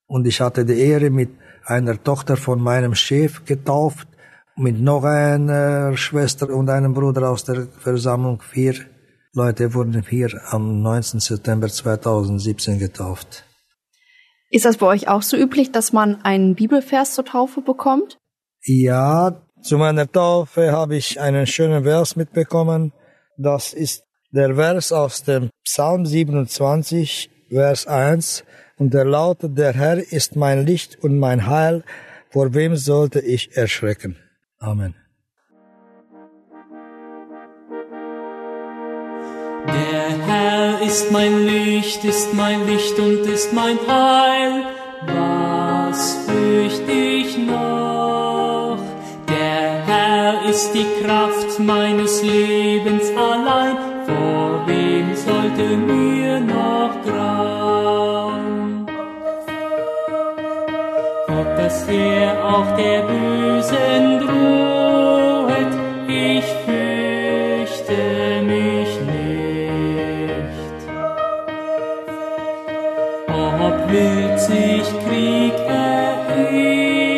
Und 0.06 0.26
ich 0.26 0.42
hatte 0.42 0.66
die 0.66 0.78
Ehre, 0.78 1.08
mit 1.08 1.30
einer 1.64 2.04
Tochter 2.04 2.36
von 2.36 2.60
meinem 2.60 2.94
Chef 2.94 3.46
getauft, 3.46 4.08
mit 4.56 4.80
noch 4.80 5.04
einer 5.04 5.96
Schwester 5.96 6.48
und 6.48 6.70
einem 6.70 6.94
Bruder 6.94 7.30
aus 7.30 7.44
der 7.44 7.66
Versammlung. 7.78 8.40
Vier 8.40 8.74
Leute 9.32 9.74
wurden 9.74 10.04
hier 10.08 10.30
am 10.50 10.80
19. 10.82 11.20
September 11.20 11.68
2017 11.68 12.78
getauft. 12.78 13.44
Ist 14.50 14.64
das 14.64 14.76
bei 14.76 14.86
euch 14.86 15.08
auch 15.08 15.22
so 15.22 15.36
üblich, 15.36 15.72
dass 15.72 15.92
man 15.92 16.22
einen 16.22 16.54
Bibelvers 16.54 17.14
zur 17.14 17.24
Taufe 17.24 17.60
bekommt? 17.60 18.18
Ja, 18.62 19.42
zu 19.62 19.78
meiner 19.78 20.10
Taufe 20.10 20.70
habe 20.70 20.96
ich 20.96 21.20
einen 21.20 21.46
schönen 21.46 21.82
Vers 21.82 22.14
mitbekommen. 22.14 22.92
Das 23.36 23.72
ist 23.72 24.04
der 24.30 24.54
Vers 24.54 24.92
aus 24.92 25.24
dem 25.24 25.50
Psalm 25.64 26.06
27, 26.06 27.30
Vers 27.48 27.86
1. 27.88 28.44
Und 28.76 28.94
der 28.94 29.04
lautet, 29.04 29.58
der 29.58 29.72
Herr 29.72 29.98
ist 29.98 30.36
mein 30.36 30.64
Licht 30.64 31.02
und 31.02 31.18
mein 31.18 31.46
Heil. 31.46 31.82
Vor 32.30 32.54
wem 32.54 32.76
sollte 32.76 33.20
ich 33.20 33.56
erschrecken? 33.56 34.16
Amen. 34.64 34.94
Der 39.76 40.06
Herr 40.26 40.82
ist 40.82 41.12
mein 41.12 41.46
Licht, 41.46 42.04
ist 42.04 42.34
mein 42.34 42.66
Licht 42.66 42.98
und 42.98 43.26
ist 43.36 43.52
mein 43.52 43.78
Heil. 43.88 44.64
Was 45.06 46.16
fürchte 46.26 46.92
ich 46.92 47.38
noch? 47.38 47.74
ist 50.54 50.72
die 50.72 50.86
Kraft 51.02 51.58
meines 51.58 52.22
Lebens 52.22 53.10
allein, 53.16 53.76
vor 54.06 54.62
wem 54.66 55.16
sollte 55.16 55.76
mir 55.76 56.38
noch 56.38 56.94
grauen? 57.04 58.03
Ob 61.40 61.56
das 61.56 61.88
Heer 61.88 62.32
auch 62.44 62.76
der 62.76 63.02
Bösen 63.02 64.20
droht, 64.20 65.74
ich 66.06 66.44
fürchte 66.64 68.00
mich 68.42 69.00
nicht. 69.00 69.64
Ob 73.28 73.76
wird 73.90 74.40
sich 74.40 74.86
Krieg 75.04 75.54
erhebet, 75.66 77.13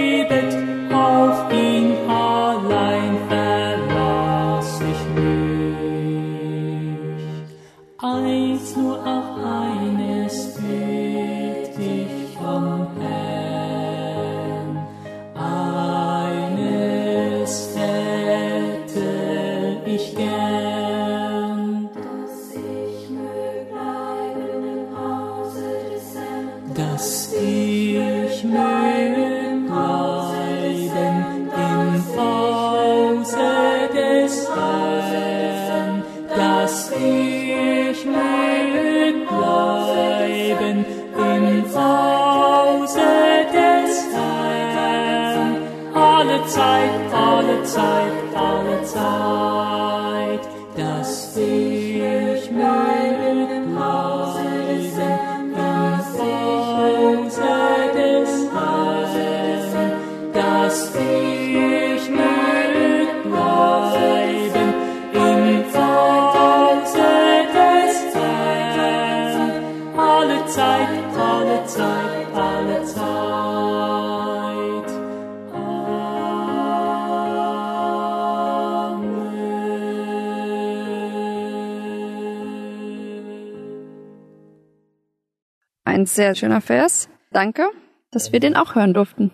Ein 85.84 86.04
sehr 86.04 86.34
schöner 86.34 86.60
Vers. 86.60 87.08
Danke, 87.32 87.68
dass 88.10 88.30
wir 88.30 88.40
den 88.40 88.54
auch 88.54 88.74
hören 88.74 88.92
durften. 88.92 89.32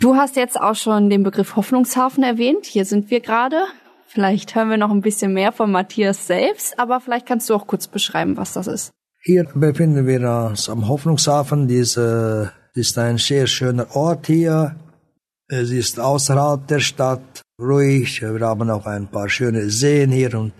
Du 0.00 0.16
hast 0.16 0.36
jetzt 0.36 0.60
auch 0.60 0.74
schon 0.74 1.10
den 1.10 1.22
Begriff 1.22 1.54
Hoffnungshafen 1.54 2.24
erwähnt. 2.24 2.66
Hier 2.66 2.84
sind 2.84 3.10
wir 3.10 3.20
gerade. 3.20 3.64
Vielleicht 4.04 4.54
hören 4.54 4.70
wir 4.70 4.76
noch 4.76 4.90
ein 4.90 5.00
bisschen 5.00 5.32
mehr 5.32 5.52
von 5.52 5.70
Matthias 5.70 6.26
selbst, 6.26 6.78
aber 6.78 7.00
vielleicht 7.00 7.26
kannst 7.26 7.48
du 7.48 7.54
auch 7.54 7.66
kurz 7.66 7.86
beschreiben, 7.86 8.36
was 8.36 8.52
das 8.52 8.66
ist. 8.66 8.92
Hier 9.26 9.44
befinden 9.54 10.06
wir 10.06 10.20
uns 10.50 10.68
am 10.68 10.86
Hoffnungshafen. 10.86 11.66
Diese 11.66 12.52
ist 12.74 12.98
ein 12.98 13.16
sehr 13.16 13.46
schöner 13.46 13.86
Ort 13.96 14.26
hier. 14.26 14.76
Es 15.48 15.70
ist 15.70 15.98
außerhalb 15.98 16.66
der 16.66 16.80
Stadt 16.80 17.40
ruhig. 17.58 18.20
Wir 18.20 18.46
haben 18.46 18.68
auch 18.68 18.84
ein 18.84 19.10
paar 19.10 19.30
schöne 19.30 19.70
Seen 19.70 20.10
hier 20.10 20.34
und 20.34 20.52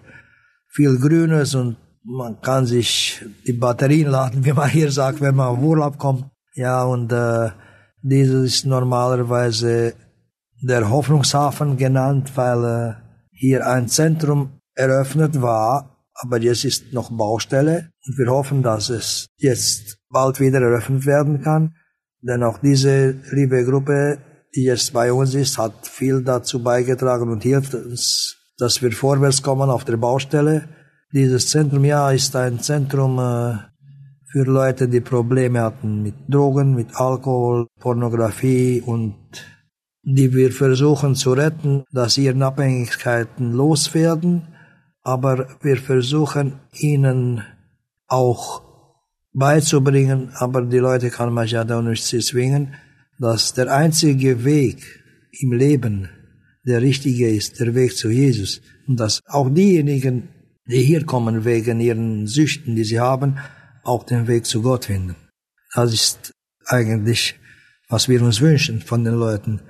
viel 0.71 0.99
Grünes 0.99 1.55
und 1.55 1.77
man 2.05 2.41
kann 2.41 2.65
sich 2.65 3.23
die 3.47 3.53
Batterien 3.53 4.11
laden, 4.11 4.47
wie 4.47 4.55
man 4.55 4.71
hier 4.71 4.91
sagt, 4.91 5.21
wenn 5.21 5.35
man 5.35 5.49
auf 5.49 5.59
Urlaub 5.59 5.99
kommt. 5.99 6.25
Ja, 6.55 6.85
und 6.85 7.13
äh, 7.13 7.51
dieses 8.01 8.55
ist 8.55 8.67
normalerweise 8.67 9.93
der 10.63 10.89
Hoffnungshafen 10.89 11.77
genannt, 11.77 12.33
weil 12.35 12.65
äh, 12.65 12.95
hier 13.31 13.67
ein 13.67 13.89
Zentrum 13.89 14.59
eröffnet 14.75 15.43
war, 15.43 15.94
aber 16.15 16.41
jetzt 16.41 16.65
ist 16.65 16.93
noch 16.93 17.11
Baustelle 17.11 17.91
und 18.07 18.19
wir 18.19 18.27
hoffen, 18.31 18.63
dass 18.63 18.89
es 18.89 19.27
jetzt 19.37 19.99
bald 20.09 20.41
wieder 20.41 20.61
eröffnet 20.61 21.07
werden 21.07 21.43
kann. 21.43 21.75
Denn 22.23 22.43
auch 22.43 22.59
diese 22.59 23.17
liebe 23.33 23.65
Gruppe, 23.65 24.19
die 24.55 24.65
jetzt 24.65 24.93
bei 24.93 25.13
uns 25.13 25.35
ist, 25.35 25.59
hat 25.59 25.87
viel 25.87 26.23
dazu 26.23 26.63
beigetragen 26.63 27.31
und 27.31 27.43
hilft 27.43 27.75
uns, 27.75 28.37
dass 28.57 28.81
wir 28.81 28.93
vorwärts 28.93 29.43
kommen 29.43 29.69
auf 29.69 29.85
der 29.85 29.97
Baustelle. 29.97 30.69
Dieses 31.13 31.51
Zentrum, 31.51 31.85
ja, 31.85 32.11
ist 32.11 32.35
ein 32.37 32.61
Zentrum 32.61 33.19
äh, 33.19 33.59
für 34.31 34.45
Leute, 34.45 34.89
die 34.89 35.01
Probleme 35.01 35.61
hatten 35.61 36.03
mit 36.03 36.15
Drogen, 36.29 36.75
mit 36.75 36.95
Alkohol, 36.95 37.67
Pornografie 37.79 38.83
und 38.85 39.15
die 40.03 40.33
wir 40.35 40.53
versuchen 40.53 41.15
zu 41.15 41.33
retten, 41.33 41.85
dass 41.93 42.19
ihren 42.19 42.43
Abhängigkeiten 42.43 43.53
loswerden, 43.53 44.54
aber 45.05 45.49
wir 45.63 45.77
versuchen 45.77 46.61
ihnen 46.73 47.43
auch 48.09 48.63
beizubringen, 49.33 50.31
aber 50.35 50.63
die 50.63 50.79
Leute 50.79 51.11
kann 51.11 51.33
man 51.33 51.47
ja 51.47 51.65
da 51.65 51.83
nicht 51.83 52.05
zwingen, 52.05 52.75
dass 53.19 53.53
der 53.53 53.73
einzige 53.73 54.45
Weg 54.45 54.83
im 55.31 55.53
Leben 55.53 56.09
der 56.67 56.81
richtige 56.81 57.29
ist, 57.29 57.61
der 57.61 57.75
Weg 57.75 57.97
zu 57.97 58.09
Jesus. 58.11 58.63
Und 58.87 58.99
dass 58.99 59.21
auch 59.27 59.51
diejenigen, 59.51 60.29
die 60.67 60.83
hier 60.83 61.05
kommen 61.05 61.45
wegen 61.45 61.81
ihren 61.81 62.27
Süchten, 62.27 62.75
die 62.75 62.85
sie 62.85 63.01
haben, 63.01 63.39
auch 63.83 64.05
den 64.05 64.27
Weg 64.27 64.47
zu 64.47 64.63
Gott 64.63 64.87
finden. 64.87 65.17
Das 65.75 65.93
ist 65.93 66.33
eigentlich, 66.67 67.35
was 67.89 68.09
wir 68.09 68.23
uns 68.23 68.41
wünschen 68.41 68.81
von 68.81 69.05
den 69.05 69.15
Leuten. 69.15 69.61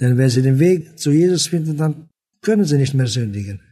Denn 0.00 0.18
wenn 0.18 0.28
sie 0.28 0.42
den 0.42 0.58
Weg 0.58 0.98
zu 0.98 1.10
Jesus 1.10 1.46
finden, 1.46 1.76
dann 1.78 2.08
können 2.42 2.64
sie 2.64 2.76
nicht 2.76 2.92
mehr 2.92 3.06
sündigen. 3.06 3.62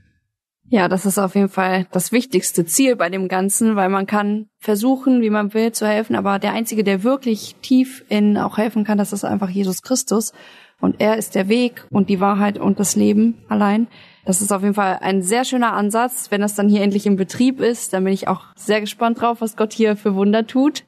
Ja, 0.72 0.86
das 0.86 1.04
ist 1.04 1.18
auf 1.18 1.34
jeden 1.34 1.48
Fall 1.48 1.88
das 1.90 2.12
wichtigste 2.12 2.64
Ziel 2.64 2.94
bei 2.94 3.08
dem 3.08 3.26
Ganzen, 3.26 3.74
weil 3.74 3.88
man 3.88 4.06
kann 4.06 4.46
versuchen, 4.60 5.20
wie 5.20 5.28
man 5.28 5.52
will, 5.52 5.72
zu 5.72 5.84
helfen, 5.84 6.14
aber 6.14 6.38
der 6.38 6.52
Einzige, 6.52 6.84
der 6.84 7.02
wirklich 7.02 7.56
tief 7.60 8.04
in 8.08 8.38
auch 8.38 8.56
helfen 8.56 8.84
kann, 8.84 8.96
das 8.96 9.12
ist 9.12 9.24
einfach 9.24 9.48
Jesus 9.48 9.82
Christus. 9.82 10.32
Und 10.80 11.00
er 11.00 11.16
ist 11.16 11.34
der 11.34 11.48
Weg 11.48 11.84
und 11.90 12.08
die 12.08 12.20
Wahrheit 12.20 12.56
und 12.56 12.78
das 12.78 12.94
Leben 12.94 13.42
allein. 13.48 13.88
Das 14.24 14.40
ist 14.40 14.52
auf 14.52 14.62
jeden 14.62 14.74
Fall 14.74 14.98
ein 15.00 15.22
sehr 15.22 15.44
schöner 15.44 15.72
Ansatz. 15.72 16.30
Wenn 16.30 16.40
das 16.40 16.54
dann 16.54 16.68
hier 16.68 16.82
endlich 16.82 17.04
im 17.04 17.16
Betrieb 17.16 17.60
ist, 17.60 17.92
dann 17.92 18.04
bin 18.04 18.12
ich 18.12 18.28
auch 18.28 18.44
sehr 18.54 18.80
gespannt 18.80 19.20
drauf, 19.20 19.40
was 19.40 19.56
Gott 19.56 19.72
hier 19.72 19.96
für 19.96 20.14
Wunder 20.14 20.46
tut. 20.46 20.84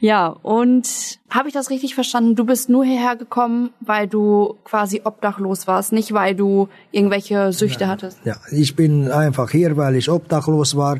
Ja, 0.00 0.28
und 0.28 1.18
habe 1.28 1.48
ich 1.48 1.54
das 1.54 1.70
richtig 1.70 1.94
verstanden? 1.94 2.36
Du 2.36 2.44
bist 2.44 2.68
nur 2.68 2.84
hierher 2.84 3.16
gekommen, 3.16 3.70
weil 3.80 4.06
du 4.06 4.56
quasi 4.64 5.02
obdachlos 5.04 5.66
warst, 5.66 5.92
nicht 5.92 6.12
weil 6.12 6.34
du 6.34 6.68
irgendwelche 6.92 7.52
Süchte 7.52 7.84
ja, 7.84 7.90
hattest. 7.90 8.18
Ja, 8.24 8.36
ich 8.50 8.76
bin 8.76 9.10
einfach 9.10 9.50
hier, 9.50 9.76
weil 9.76 9.96
ich 9.96 10.08
obdachlos 10.08 10.76
war 10.76 10.98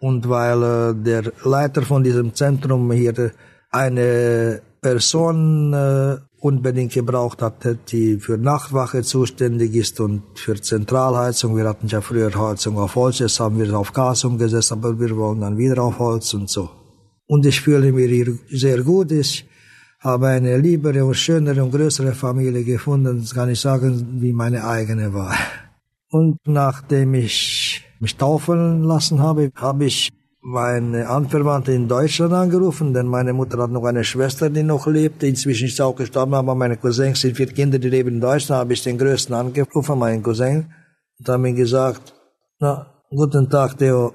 und 0.00 0.28
weil 0.28 0.62
äh, 0.62 0.94
der 0.94 1.32
Leiter 1.44 1.82
von 1.82 2.02
diesem 2.02 2.34
Zentrum 2.34 2.90
hier 2.90 3.32
eine 3.70 4.60
Person 4.80 5.72
äh, 5.72 6.16
unbedingt 6.40 6.92
gebraucht 6.92 7.40
hatte, 7.40 7.78
die 7.88 8.18
für 8.18 8.36
Nachtwache 8.36 9.02
zuständig 9.02 9.76
ist 9.76 10.00
und 10.00 10.22
für 10.34 10.60
Zentralheizung. 10.60 11.56
Wir 11.56 11.68
hatten 11.68 11.86
ja 11.86 12.00
früher 12.00 12.34
Heizung 12.34 12.76
auf 12.78 12.96
Holz, 12.96 13.20
jetzt 13.20 13.38
haben 13.38 13.60
wir 13.60 13.78
auf 13.78 13.92
Gas 13.92 14.24
umgesetzt, 14.24 14.72
aber 14.72 14.98
wir 14.98 15.16
wollen 15.16 15.40
dann 15.40 15.56
wieder 15.56 15.80
auf 15.84 16.00
Holz 16.00 16.34
und 16.34 16.50
so. 16.50 16.81
Und 17.32 17.46
ich 17.46 17.62
fühle 17.62 17.92
mich 17.92 18.10
hier 18.10 18.30
sehr 18.50 18.82
gut. 18.82 19.10
Ich 19.10 19.46
habe 20.00 20.26
eine 20.26 20.58
liebere 20.58 21.02
und 21.02 21.14
schönere 21.14 21.64
und 21.64 21.70
größere 21.70 22.12
Familie 22.12 22.62
gefunden, 22.62 23.20
das 23.20 23.32
kann 23.32 23.48
ich 23.48 23.58
sagen, 23.58 24.20
wie 24.20 24.34
meine 24.34 24.60
eigene 24.76 25.14
war. 25.14 25.34
Und 26.10 26.36
nachdem 26.44 27.14
ich 27.14 27.82
mich 28.00 28.16
taufen 28.18 28.82
lassen 28.82 29.20
habe, 29.20 29.50
habe 29.54 29.86
ich 29.86 30.10
meine 30.42 31.08
Anverwandte 31.08 31.72
in 31.72 31.88
Deutschland 31.88 32.34
angerufen, 32.34 32.92
denn 32.92 33.06
meine 33.06 33.32
Mutter 33.32 33.56
hat 33.62 33.70
noch 33.70 33.84
eine 33.84 34.04
Schwester, 34.04 34.50
die 34.50 34.62
noch 34.62 34.86
lebt. 34.86 35.22
Inzwischen 35.22 35.68
ist 35.68 35.76
sie 35.76 35.84
auch 35.86 35.96
gestorben, 35.96 36.34
aber 36.34 36.54
meine 36.54 36.76
Cousins 36.76 37.22
sind 37.22 37.38
vier 37.38 37.46
Kinder, 37.46 37.78
die 37.78 37.88
leben 37.88 38.16
in 38.16 38.20
Deutschland. 38.20 38.60
habe 38.60 38.74
ich 38.74 38.82
den 38.82 38.98
größten 38.98 39.34
angerufen, 39.34 39.98
meinen 39.98 40.22
Cousin, 40.22 40.66
und 41.18 41.28
habe 41.30 41.48
ihm 41.48 41.56
gesagt, 41.56 42.12
na, 42.58 42.72
guten 43.08 43.48
Tag, 43.48 43.78
Theo, 43.78 44.12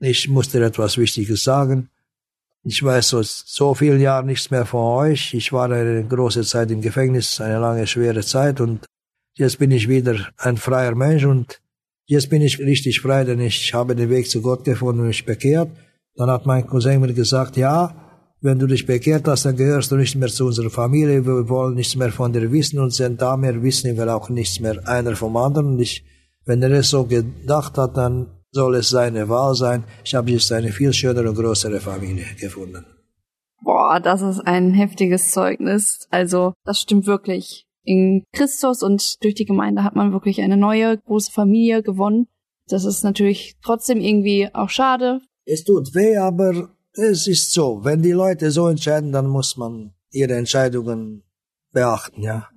ich 0.00 0.28
muss 0.28 0.50
dir 0.50 0.60
etwas 0.66 0.98
Wichtiges 0.98 1.42
sagen. 1.44 1.88
Ich 2.70 2.82
weiß 2.82 3.08
so, 3.08 3.20
so 3.22 3.74
viele 3.74 3.98
Jahre 3.98 4.26
nichts 4.26 4.50
mehr 4.50 4.66
von 4.66 4.84
euch. 5.06 5.34
Ich 5.34 5.52
war 5.52 5.70
eine 5.70 6.04
große 6.04 6.42
Zeit 6.42 6.70
im 6.70 6.80
Gefängnis, 6.80 7.40
eine 7.40 7.58
lange, 7.58 7.86
schwere 7.86 8.22
Zeit 8.22 8.60
und 8.60 8.84
jetzt 9.36 9.58
bin 9.58 9.70
ich 9.70 9.88
wieder 9.88 10.16
ein 10.36 10.56
freier 10.56 10.94
Mensch 10.94 11.24
und 11.24 11.60
Jetzt 12.10 12.30
bin 12.30 12.40
ich 12.40 12.58
richtig 12.58 13.02
frei, 13.02 13.24
denn 13.24 13.38
ich 13.38 13.74
habe 13.74 13.94
den 13.94 14.08
Weg 14.08 14.30
zu 14.30 14.40
Gott 14.40 14.64
gefunden 14.64 15.02
und 15.02 15.08
mich 15.08 15.26
bekehrt. 15.26 15.68
Dann 16.16 16.30
hat 16.30 16.46
mein 16.46 16.66
Cousin 16.66 17.02
mir 17.02 17.12
gesagt, 17.12 17.58
ja, 17.58 17.94
wenn 18.40 18.58
du 18.58 18.66
dich 18.66 18.86
bekehrt 18.86 19.28
hast, 19.28 19.44
dann 19.44 19.58
gehörst 19.58 19.90
du 19.90 19.96
nicht 19.96 20.16
mehr 20.16 20.30
zu 20.30 20.46
unserer 20.46 20.70
Familie, 20.70 21.26
wir 21.26 21.50
wollen 21.50 21.74
nichts 21.74 21.96
mehr 21.96 22.10
von 22.10 22.32
dir 22.32 22.50
wissen 22.50 22.78
und 22.78 22.94
sind 22.94 23.20
da 23.20 23.36
mehr 23.36 23.62
wissen 23.62 23.94
wir 23.94 24.16
auch 24.16 24.30
nichts 24.30 24.58
mehr 24.58 24.88
einer 24.88 25.16
vom 25.16 25.36
anderen. 25.36 25.72
Und 25.72 25.80
ich, 25.80 26.02
wenn 26.46 26.62
er 26.62 26.70
es 26.70 26.88
so 26.88 27.04
gedacht 27.04 27.76
hat, 27.76 27.98
dann 27.98 28.28
soll 28.58 28.74
es 28.74 28.88
seine 28.88 29.28
Wahl 29.28 29.54
sein. 29.54 29.84
Ich 30.04 30.16
habe 30.16 30.32
jetzt 30.32 30.50
eine 30.50 30.72
viel 30.72 30.92
schönere 30.92 31.28
und 31.28 31.36
größere 31.36 31.78
Familie 31.78 32.26
gefunden. 32.40 32.84
Boah, 33.62 34.00
das 34.00 34.20
ist 34.20 34.40
ein 34.40 34.72
heftiges 34.72 35.30
Zeugnis. 35.30 36.08
Also, 36.10 36.54
das 36.64 36.80
stimmt 36.80 37.06
wirklich 37.06 37.66
in 37.84 38.24
Christus 38.32 38.82
und 38.82 39.22
durch 39.22 39.36
die 39.36 39.44
Gemeinde 39.44 39.84
hat 39.84 39.94
man 39.94 40.12
wirklich 40.12 40.40
eine 40.40 40.56
neue 40.56 40.98
große 40.98 41.30
Familie 41.30 41.84
gewonnen. 41.84 42.26
Das 42.66 42.84
ist 42.84 43.04
natürlich 43.04 43.54
trotzdem 43.62 44.00
irgendwie 44.00 44.48
auch 44.52 44.70
schade. 44.70 45.20
Es 45.44 45.62
tut 45.62 45.94
weh, 45.94 46.16
aber 46.16 46.70
es 46.94 47.28
ist 47.28 47.52
so. 47.52 47.84
Wenn 47.84 48.02
die 48.02 48.16
Leute 48.24 48.50
so 48.50 48.66
entscheiden, 48.66 49.12
dann 49.12 49.28
muss 49.28 49.56
man 49.56 49.94
ihre 50.10 50.34
Entscheidungen 50.34 51.22
beachten, 51.72 52.22
ja. 52.22 52.48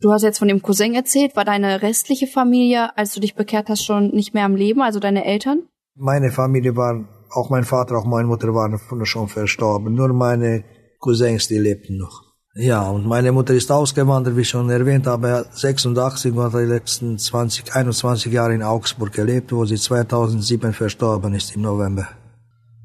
Du 0.00 0.12
hast 0.12 0.22
jetzt 0.22 0.38
von 0.38 0.48
dem 0.48 0.62
Cousin 0.62 0.94
erzählt. 0.94 1.36
War 1.36 1.44
deine 1.44 1.82
restliche 1.82 2.26
Familie, 2.26 2.96
als 2.96 3.14
du 3.14 3.20
dich 3.20 3.34
bekehrt 3.34 3.68
hast, 3.68 3.84
schon 3.84 4.10
nicht 4.10 4.34
mehr 4.34 4.44
am 4.44 4.54
Leben, 4.54 4.82
also 4.82 5.00
deine 5.00 5.24
Eltern? 5.24 5.62
Meine 5.94 6.30
Familie 6.30 6.76
war, 6.76 7.08
auch 7.30 7.48
mein 7.48 7.64
Vater, 7.64 7.96
auch 7.96 8.04
meine 8.04 8.28
Mutter 8.28 8.54
waren 8.54 8.78
schon 9.04 9.28
verstorben. 9.28 9.94
Nur 9.94 10.12
meine 10.12 10.64
Cousins, 10.98 11.48
die 11.48 11.58
lebten 11.58 11.96
noch. 11.96 12.26
Ja, 12.58 12.88
und 12.88 13.06
meine 13.06 13.32
Mutter 13.32 13.52
ist 13.52 13.70
ausgewandert, 13.70 14.34
wie 14.36 14.40
ich 14.40 14.48
schon 14.48 14.70
erwähnt 14.70 15.06
habe, 15.06 15.44
86 15.50 16.34
war 16.36 16.50
die 16.50 16.64
letzten 16.64 17.18
20, 17.18 17.74
21 17.74 18.32
Jahre 18.32 18.54
in 18.54 18.62
Augsburg 18.62 19.12
gelebt, 19.12 19.52
wo 19.52 19.66
sie 19.66 19.76
2007 19.76 20.72
verstorben 20.72 21.34
ist 21.34 21.54
im 21.54 21.62
November. 21.62 22.08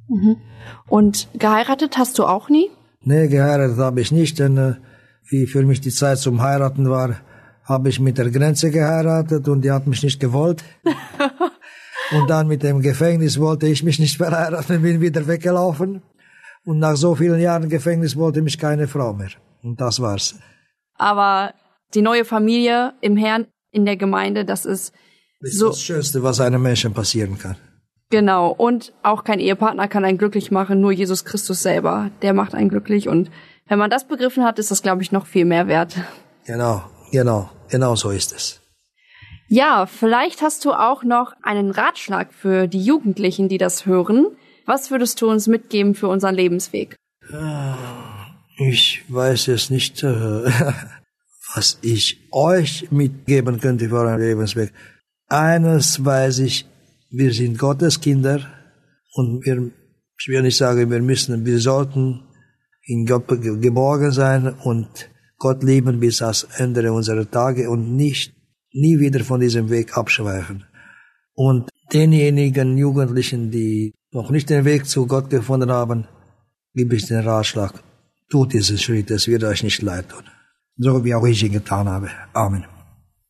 Mhm. 0.10 0.38
Und 0.90 1.30
geheiratet 1.40 1.98
hast 1.98 2.20
du 2.20 2.26
auch 2.26 2.50
nie? 2.50 2.70
Nee, 3.04 3.30
geheiratet 3.30 3.78
habe 3.78 4.02
ich 4.02 4.12
nicht, 4.12 4.40
denn 4.40 4.58
äh, 4.58 4.74
wie 5.32 5.48
für 5.48 5.64
mich 5.64 5.82
die 5.82 5.92
Zeit 5.92 6.20
zum 6.20 6.42
Heiraten 6.42 6.90
war, 6.90 7.22
habe 7.64 7.90
ich 7.90 8.00
mit 8.00 8.18
der 8.18 8.30
Grenze 8.30 8.70
geheiratet 8.70 9.48
und 9.48 9.62
die 9.62 9.72
hat 9.72 9.88
mich 9.88 10.04
nicht 10.04 10.20
gewollt. 10.20 10.64
und 12.12 12.30
dann 12.30 12.48
mit 12.48 12.64
dem 12.64 12.82
Gefängnis 12.82 13.40
wollte 13.40 13.68
ich 13.68 13.82
mich 13.84 13.98
nicht 13.98 14.18
verheiraten, 14.18 14.82
bin 14.82 15.00
wieder 15.00 15.26
weggelaufen. 15.28 16.02
Und 16.66 16.80
nach 16.80 16.96
so 16.96 17.16
vielen 17.16 17.40
Jahren 17.40 17.70
Gefängnis 17.70 18.16
wollte 18.16 18.42
mich 18.42 18.58
keine 18.60 18.88
Frau 18.88 19.14
mehr. 19.14 19.32
Und 19.64 19.80
das 19.80 20.00
war's. 20.02 20.36
Aber 20.96 21.54
die 21.94 22.02
neue 22.02 22.26
Familie 22.26 22.94
im 23.02 23.16
Herrn, 23.18 23.48
in 23.72 23.86
der 23.86 23.98
Gemeinde, 23.98 24.44
das 24.46 24.66
ist, 24.66 24.94
das 25.40 25.52
ist 25.52 25.60
so. 25.60 25.70
das 25.70 25.82
Schönste, 25.82 26.22
was 26.24 26.40
einem 26.42 26.62
Menschen 26.62 26.94
passieren 26.94 27.38
kann. 27.38 27.56
Genau. 28.10 28.52
Und 28.52 28.94
auch 29.02 29.24
kein 29.24 29.40
Ehepartner 29.40 29.88
kann 29.88 30.04
einen 30.04 30.18
glücklich 30.18 30.52
machen, 30.52 30.82
nur 30.82 30.92
Jesus 30.92 31.24
Christus 31.24 31.64
selber. 31.64 32.12
Der 32.22 32.34
macht 32.34 32.54
einen 32.54 32.70
glücklich. 32.70 33.08
Und 33.08 33.32
wenn 33.72 33.80
man 33.80 33.90
das 33.90 34.06
begriffen 34.06 34.44
hat, 34.44 34.60
ist 34.60 34.70
das, 34.70 34.82
glaube 34.82 35.02
ich, 35.02 35.14
noch 35.14 35.26
viel 35.26 35.46
mehr 35.46 35.66
wert. 35.66 35.96
Genau, 36.46 36.84
genau, 37.10 37.50
genau 37.70 37.96
so 37.96 38.10
ist 38.10 38.34
es. 38.34 38.60
Ja, 39.48 39.86
vielleicht 39.86 40.42
hast 40.42 40.66
du 40.66 40.74
auch 40.74 41.04
noch 41.04 41.32
einen 41.42 41.72
Ratschlag 41.72 42.34
für 42.34 42.68
die 42.68 42.84
Jugendlichen, 42.84 43.48
die 43.48 43.58
das 43.58 43.86
hören. 43.86 44.28
Was 44.66 44.92
würdest 44.92 45.22
du 45.22 45.30
uns 45.30 45.48
mitgeben 45.48 45.96
für 45.96 46.10
unseren 46.10 46.36
Lebensweg? 46.36 46.98
Ah. 47.32 47.78
Ich 48.58 49.06
weiß 49.08 49.46
jetzt 49.46 49.72
nicht, 49.72 50.04
äh, 50.04 50.08
was 51.56 51.80
ich 51.82 52.28
euch 52.34 52.92
mitgeben 52.92 53.62
könnte 53.62 53.88
für 53.88 54.00
euren 54.00 54.20
Lebensweg. 54.20 54.74
Eines 55.30 56.04
weiß 56.04 56.40
ich, 56.40 56.66
wir 57.10 57.32
sind 57.32 57.58
Gottes 57.58 58.02
Kinder 58.02 58.42
und 59.14 59.46
wir 59.46 59.72
Ich 60.20 60.28
will 60.28 60.42
nicht 60.42 60.58
sagen, 60.58 60.92
wir 60.92 61.02
müssen, 61.02 61.46
wir 61.46 61.60
sollten 61.60 62.26
in 62.84 63.06
Gott 63.06 63.28
geborgen 63.28 64.12
sein 64.12 64.56
und 64.64 65.10
Gott 65.38 65.64
lieben 65.64 66.00
bis 66.00 66.22
ans 66.22 66.44
Ende 66.58 66.92
unserer 66.92 67.30
Tage 67.30 67.70
und 67.70 67.96
nicht, 67.96 68.34
nie 68.74 69.00
wieder 69.00 69.24
von 69.24 69.40
diesem 69.40 69.70
Weg 69.70 69.98
abschweifen. 69.98 70.66
Und 71.34 71.70
denjenigen 71.92 72.78
Jugendlichen, 72.78 73.52
die 73.52 73.94
noch 74.12 74.30
nicht 74.30 74.50
den 74.50 74.66
Weg 74.66 74.86
zu 74.86 75.08
Gott 75.08 75.30
gefunden 75.30 75.72
haben, 75.72 76.08
gebe 76.74 76.96
ich 76.96 77.08
den 77.08 77.22
Ratschlag, 77.22 77.74
tut 78.30 78.54
diesen 78.54 78.78
Schritt, 78.78 79.12
es 79.12 79.28
wird 79.28 79.44
euch 79.44 79.64
nicht 79.64 79.82
leid 79.82 80.10
tun. 80.10 80.24
So 80.78 81.04
wie 81.04 81.14
auch 81.16 81.26
ich 81.26 81.44
ihn 81.44 81.52
getan 81.52 81.88
habe. 81.90 82.10
Amen. 82.34 82.66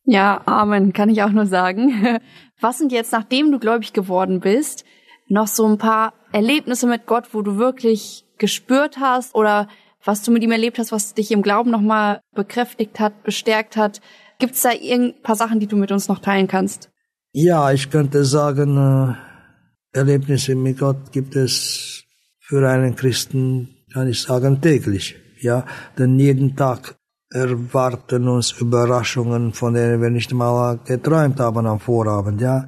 Ja, 0.04 0.42
Amen, 0.46 0.92
kann 0.92 1.08
ich 1.08 1.22
auch 1.22 1.30
nur 1.30 1.46
sagen. 1.46 2.18
Was 2.60 2.78
sind 2.78 2.92
jetzt, 2.92 3.12
nachdem 3.12 3.52
du 3.52 3.58
gläubig 3.58 3.92
geworden 3.92 4.40
bist, 4.40 4.84
noch 5.28 5.46
so 5.46 5.66
ein 5.66 5.78
paar 5.78 6.12
Erlebnisse 6.32 6.86
mit 6.86 7.06
Gott, 7.06 7.32
wo 7.32 7.42
du 7.42 7.56
wirklich 7.56 8.24
gespürt 8.42 8.98
hast 8.98 9.34
oder 9.36 9.68
was 10.04 10.22
du 10.22 10.32
mit 10.32 10.42
ihm 10.42 10.50
erlebt 10.50 10.78
hast, 10.78 10.90
was 10.90 11.14
dich 11.14 11.30
im 11.30 11.42
Glauben 11.42 11.70
nochmal 11.70 12.20
bekräftigt 12.34 12.98
hat, 12.98 13.22
bestärkt 13.22 13.76
hat? 13.76 14.00
Gibt 14.40 14.56
es 14.56 14.62
da 14.62 14.70
ein 14.70 15.14
paar 15.22 15.36
Sachen, 15.36 15.60
die 15.60 15.68
du 15.68 15.76
mit 15.76 15.92
uns 15.92 16.08
noch 16.08 16.18
teilen 16.18 16.48
kannst? 16.48 16.90
Ja, 17.32 17.72
ich 17.72 17.88
könnte 17.88 18.24
sagen, 18.24 18.76
äh, 18.76 19.14
Erlebnisse 19.96 20.56
mit 20.56 20.80
Gott 20.80 21.12
gibt 21.12 21.36
es 21.36 22.02
für 22.40 22.68
einen 22.68 22.96
Christen, 22.96 23.68
kann 23.92 24.08
ich 24.08 24.20
sagen, 24.20 24.60
täglich. 24.60 25.16
Ja, 25.40 25.64
denn 25.96 26.18
jeden 26.18 26.56
Tag 26.56 26.96
erwarten 27.30 28.28
uns 28.28 28.50
Überraschungen, 28.50 29.52
von 29.52 29.74
denen 29.74 30.02
wir 30.02 30.10
nicht 30.10 30.32
mal 30.34 30.80
geträumt 30.84 31.38
haben 31.38 31.66
am 31.66 31.78
Vorabend, 31.78 32.40
ja. 32.40 32.66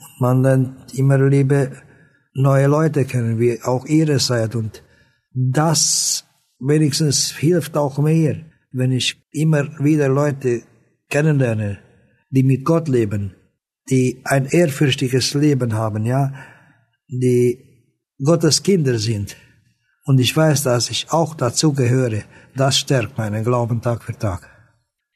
Und 0.00 0.20
man 0.20 0.42
lernt 0.42 0.94
immer 0.94 1.18
lieber 1.18 1.68
neue 2.32 2.68
Leute 2.68 3.04
kennen, 3.04 3.40
wie 3.40 3.60
auch 3.62 3.86
ihre 3.86 4.20
seid. 4.20 4.54
Und 4.54 4.82
das 5.32 6.24
wenigstens 6.58 7.30
hilft 7.30 7.76
auch 7.76 7.98
mir, 7.98 8.44
wenn 8.72 8.92
ich 8.92 9.22
immer 9.32 9.64
wieder 9.82 10.08
Leute 10.08 10.62
kennenlerne, 11.08 11.78
die 12.30 12.42
mit 12.42 12.64
Gott 12.64 12.88
leben, 12.88 13.34
die 13.88 14.20
ein 14.24 14.46
ehrfürchtiges 14.46 15.34
Leben 15.34 15.74
haben, 15.74 16.06
ja, 16.06 16.32
die 17.08 17.58
Gottes 18.22 18.62
Kinder 18.62 18.98
sind. 18.98 19.36
Und 20.04 20.18
ich 20.18 20.36
weiß, 20.36 20.62
dass 20.64 20.90
ich 20.90 21.10
auch 21.10 21.34
dazu 21.34 21.72
gehöre. 21.72 22.22
Das 22.56 22.78
stärkt 22.78 23.18
meinen 23.18 23.44
Glauben 23.44 23.80
Tag 23.80 24.02
für 24.02 24.16
Tag. 24.16 24.48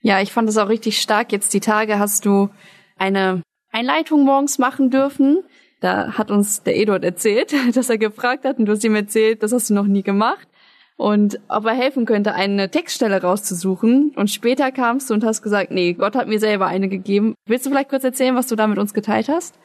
Ja, 0.01 0.21
ich 0.21 0.33
fand 0.33 0.49
es 0.49 0.59
auch 0.59 0.69
richtig 0.69 1.01
stark. 1.01 1.33
Jetzt 1.33 1.55
die 1.55 1.61
Tage 1.61 1.99
hast 1.99 2.27
du 2.27 2.51
eine 2.97 3.43
Einleitung 3.71 4.25
morgens 4.25 4.59
machen 4.59 4.91
dürfen. 4.91 5.43
Da 5.85 6.17
hat 6.17 6.31
uns 6.31 6.63
der 6.63 6.79
Eduard 6.79 7.05
erzählt, 7.05 7.53
dass 7.75 7.91
er 7.91 7.99
gefragt 7.99 8.47
hat 8.47 8.59
und 8.59 8.65
du 8.65 8.73
hast 8.73 8.83
ihm 8.85 8.95
erzählt, 8.95 9.43
das 9.43 9.53
hast 9.53 9.69
du 9.69 9.75
noch 9.75 9.87
nie 9.87 10.03
gemacht. 10.03 10.49
Und 10.97 11.39
ob 11.49 11.67
er 11.67 11.75
helfen 11.75 12.07
könnte, 12.07 12.35
eine 12.35 12.71
Textstelle 12.71 13.21
rauszusuchen. 13.21 14.13
Und 14.17 14.31
später 14.31 14.73
kamst 14.73 15.11
du 15.11 15.15
und 15.15 15.25
hast 15.25 15.43
gesagt, 15.43 15.73
nee, 15.73 15.93
Gott 15.93 16.15
hat 16.15 16.27
mir 16.27 16.39
selber 16.39 16.69
eine 16.69 16.89
gegeben. 16.89 17.35
Willst 17.45 17.67
du 17.67 17.71
vielleicht 17.71 17.91
kurz 17.91 18.03
erzählen, 18.03 18.35
was 18.35 18.47
du 18.47 18.57
da 18.57 18.67
mit 18.67 18.79
uns 18.79 18.95
geteilt 18.95 19.29
hast? 19.29 19.57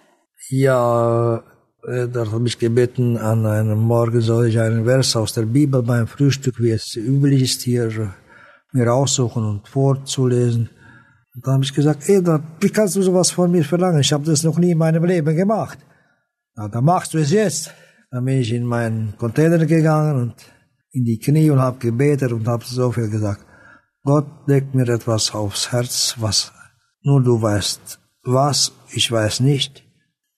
Ja, 0.50 1.38
äh, 1.88 2.10
da 2.10 2.30
habe 2.30 2.48
ich 2.48 2.60
gebeten, 2.60 3.16
an 3.16 3.46
einem 3.46 3.80
Morgen 3.80 4.20
soll 4.20 4.48
ich 4.48 4.60
einen 4.60 4.84
Vers 4.84 5.16
aus 5.16 5.32
der 5.32 5.44
Bibel 5.44 5.82
beim 5.84 6.08
Frühstück, 6.08 6.60
wie 6.60 6.72
es 6.72 6.98
üblich 6.98 7.44
ist, 7.44 7.62
hier 7.62 8.14
mir 8.74 8.88
raussuchen 8.88 9.46
und 9.46 9.70
vorzulesen. 9.70 10.70
Und 11.34 11.48
dann 11.48 11.54
habe 11.54 11.64
ich 11.64 11.74
gesagt, 11.74 12.10
ey, 12.10 12.22
wie 12.60 12.70
kannst 12.70 12.98
du 12.98 13.04
sowas 13.04 13.32
von 13.32 13.52
mir 13.52 13.64
verlangen? 13.64 14.02
Ich 14.02 14.12
habe 14.12 14.26
das 14.26 14.44
noch 14.44 14.58
nie 14.58 14.72
in 14.72 14.78
meinem 14.78 15.06
Leben 15.06 15.34
gemacht. 15.34 15.78
Na, 16.60 16.68
dann 16.68 16.84
machst 16.84 17.14
du 17.14 17.20
es 17.20 17.32
jetzt. 17.32 17.74
Dann 18.12 18.26
bin 18.26 18.42
ich 18.42 18.52
in 18.52 18.66
meinen 18.66 19.16
Container 19.18 19.66
gegangen 19.66 20.22
und 20.24 20.36
in 20.92 21.06
die 21.06 21.18
Knie 21.18 21.50
und 21.52 21.60
habe 21.60 21.80
gebetet 21.80 22.34
und 22.34 22.50
habe 22.50 22.66
so 22.66 22.92
viel 22.92 23.10
gesagt. 23.10 23.46
Gott 24.04 24.28
legt 24.46 24.76
mir 24.76 24.90
etwas 24.90 25.34
aufs 25.34 25.72
Herz, 25.72 26.16
was 26.18 26.52
nur 27.02 27.24
du 27.24 27.42
weißt. 27.42 28.00
Was, 28.24 28.74
ich 28.92 29.10
weiß 29.10 29.40
nicht 29.40 29.86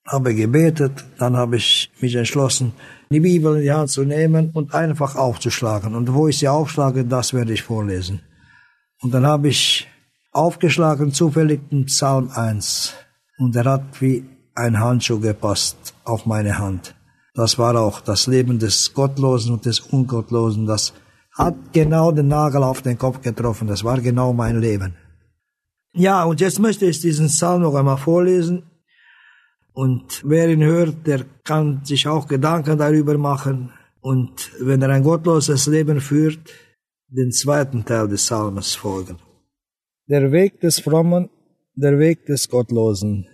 habe 0.08 0.36
gebetet, 0.36 1.06
dann 1.18 1.38
habe 1.38 1.56
ich 1.56 1.90
mich 2.02 2.16
entschlossen, 2.16 2.74
die 3.10 3.20
Bibel 3.20 3.56
in 3.56 3.62
die 3.64 3.72
Hand 3.72 3.90
zu 3.90 4.04
nehmen 4.04 4.52
und 4.52 4.74
einfach 4.74 5.16
aufzuschlagen. 5.16 5.96
Und 5.96 6.14
wo 6.14 6.28
ich 6.28 6.40
sie 6.40 6.50
aufschlage, 6.50 7.06
das 7.06 7.34
werde 7.34 7.54
ich 7.54 7.64
vorlesen. 7.64 8.22
Und 9.02 9.14
dann 9.14 9.26
habe 9.26 9.48
ich 9.48 9.88
aufgeschlagen, 10.32 11.14
zufällig 11.14 11.62
den 11.70 11.86
Psalm 11.86 12.30
1. 12.30 12.94
Und 13.38 13.56
er 13.56 13.66
hat 13.66 14.02
wie 14.02 14.24
ein 14.56 14.80
Handschuh 14.80 15.20
gepasst 15.20 15.94
auf 16.04 16.26
meine 16.26 16.58
Hand. 16.58 16.96
Das 17.34 17.58
war 17.58 17.76
auch 17.80 18.02
das 18.02 18.28
Leben 18.28 18.60
des 18.60 18.94
Gottlosen 18.94 19.54
und 19.54 19.66
des 19.66 19.80
Ungottlosen. 19.80 20.66
Das 20.66 20.94
hat 21.32 21.56
genau 21.72 22.12
den 22.12 22.28
Nagel 22.28 22.64
auf 22.64 22.82
den 22.82 22.98
Kopf 22.98 23.22
getroffen. 23.22 23.68
Das 23.68 23.84
war 23.84 24.00
genau 24.02 24.34
mein 24.34 24.60
Leben. 24.60 24.96
Ja, 25.94 26.24
und 26.24 26.42
jetzt 26.42 26.60
möchte 26.60 26.86
ich 26.86 27.00
diesen 27.00 27.28
Psalm 27.28 27.62
noch 27.62 27.76
einmal 27.76 27.98
vorlesen. 27.98 28.64
Und 29.74 30.22
wer 30.26 30.50
ihn 30.50 30.64
hört, 30.64 31.08
der 31.08 31.26
kann 31.44 31.84
sich 31.86 32.08
auch 32.08 32.28
Gedanken 32.28 32.78
darüber 32.78 33.18
machen. 33.18 33.72
Und 34.02 34.52
wenn 34.60 34.82
er 34.82 34.90
ein 34.90 35.04
gottloses 35.04 35.68
Leben 35.68 36.02
führt, 36.02 36.52
den 37.08 37.32
zweiten 37.32 37.86
Teil 37.86 38.08
des 38.08 38.24
Psalmes 38.24 38.76
folgen. 38.76 39.18
Der 40.08 40.32
Weg 40.32 40.60
des 40.62 40.80
Frommen, 40.80 41.30
der 41.76 42.00
Weg 42.00 42.26
des 42.26 42.50
Gottlosen. 42.50 43.28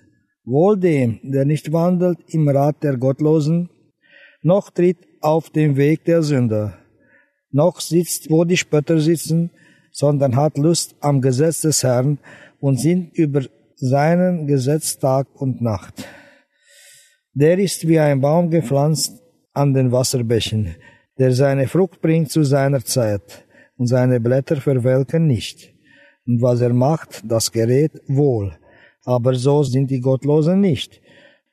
Wohl 0.49 0.79
dem, 0.79 1.19
der 1.23 1.43
nicht 1.43 1.73
wandelt 1.73 2.19
im 2.29 2.47
Rat 2.47 2.81
der 2.81 2.95
Gottlosen, 2.95 3.69
noch 4.41 4.69
tritt 4.69 4.99
auf 5.19 5.49
dem 5.49 5.75
Weg 5.75 6.05
der 6.05 6.23
Sünder, 6.23 6.77
noch 7.51 7.81
sitzt, 7.81 8.29
wo 8.29 8.45
die 8.45 8.55
Spötter 8.55 8.97
sitzen, 9.01 9.51
sondern 9.91 10.37
hat 10.37 10.57
Lust 10.57 10.95
am 11.01 11.19
Gesetz 11.19 11.61
des 11.61 11.83
Herrn 11.83 12.17
und 12.61 12.79
sinnt 12.79 13.13
über 13.17 13.41
seinen 13.75 14.47
Gesetz 14.47 14.97
Tag 14.97 15.27
und 15.33 15.61
Nacht. 15.61 16.07
Der 17.33 17.59
ist 17.59 17.85
wie 17.85 17.99
ein 17.99 18.21
Baum 18.21 18.49
gepflanzt 18.49 19.21
an 19.51 19.73
den 19.73 19.91
Wasserbächen, 19.91 20.77
der 21.19 21.33
seine 21.33 21.67
Frucht 21.67 21.99
bringt 21.99 22.31
zu 22.31 22.43
seiner 22.43 22.85
Zeit, 22.85 23.43
und 23.75 23.87
seine 23.87 24.21
Blätter 24.21 24.61
verwelken 24.61 25.27
nicht. 25.27 25.73
Und 26.25 26.41
was 26.41 26.61
er 26.61 26.73
macht, 26.73 27.21
das 27.29 27.51
gerät 27.51 27.91
wohl. 28.07 28.57
Aber 29.07 29.35
so 29.35 29.63
sind 29.63 29.89
die 29.89 30.01
Gottlosen 30.01 30.59
nicht, 30.59 31.01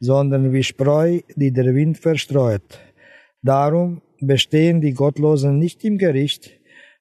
sondern 0.00 0.52
wie 0.52 0.64
Spreu, 0.64 1.20
die 1.36 1.52
der 1.52 1.72
Wind 1.72 1.98
verstreut. 1.98 2.80
Darum 3.42 4.02
bestehen 4.20 4.80
die 4.80 4.92
Gottlosen 4.92 5.60
nicht 5.60 5.84
im 5.84 5.96
Gericht, 5.96 6.50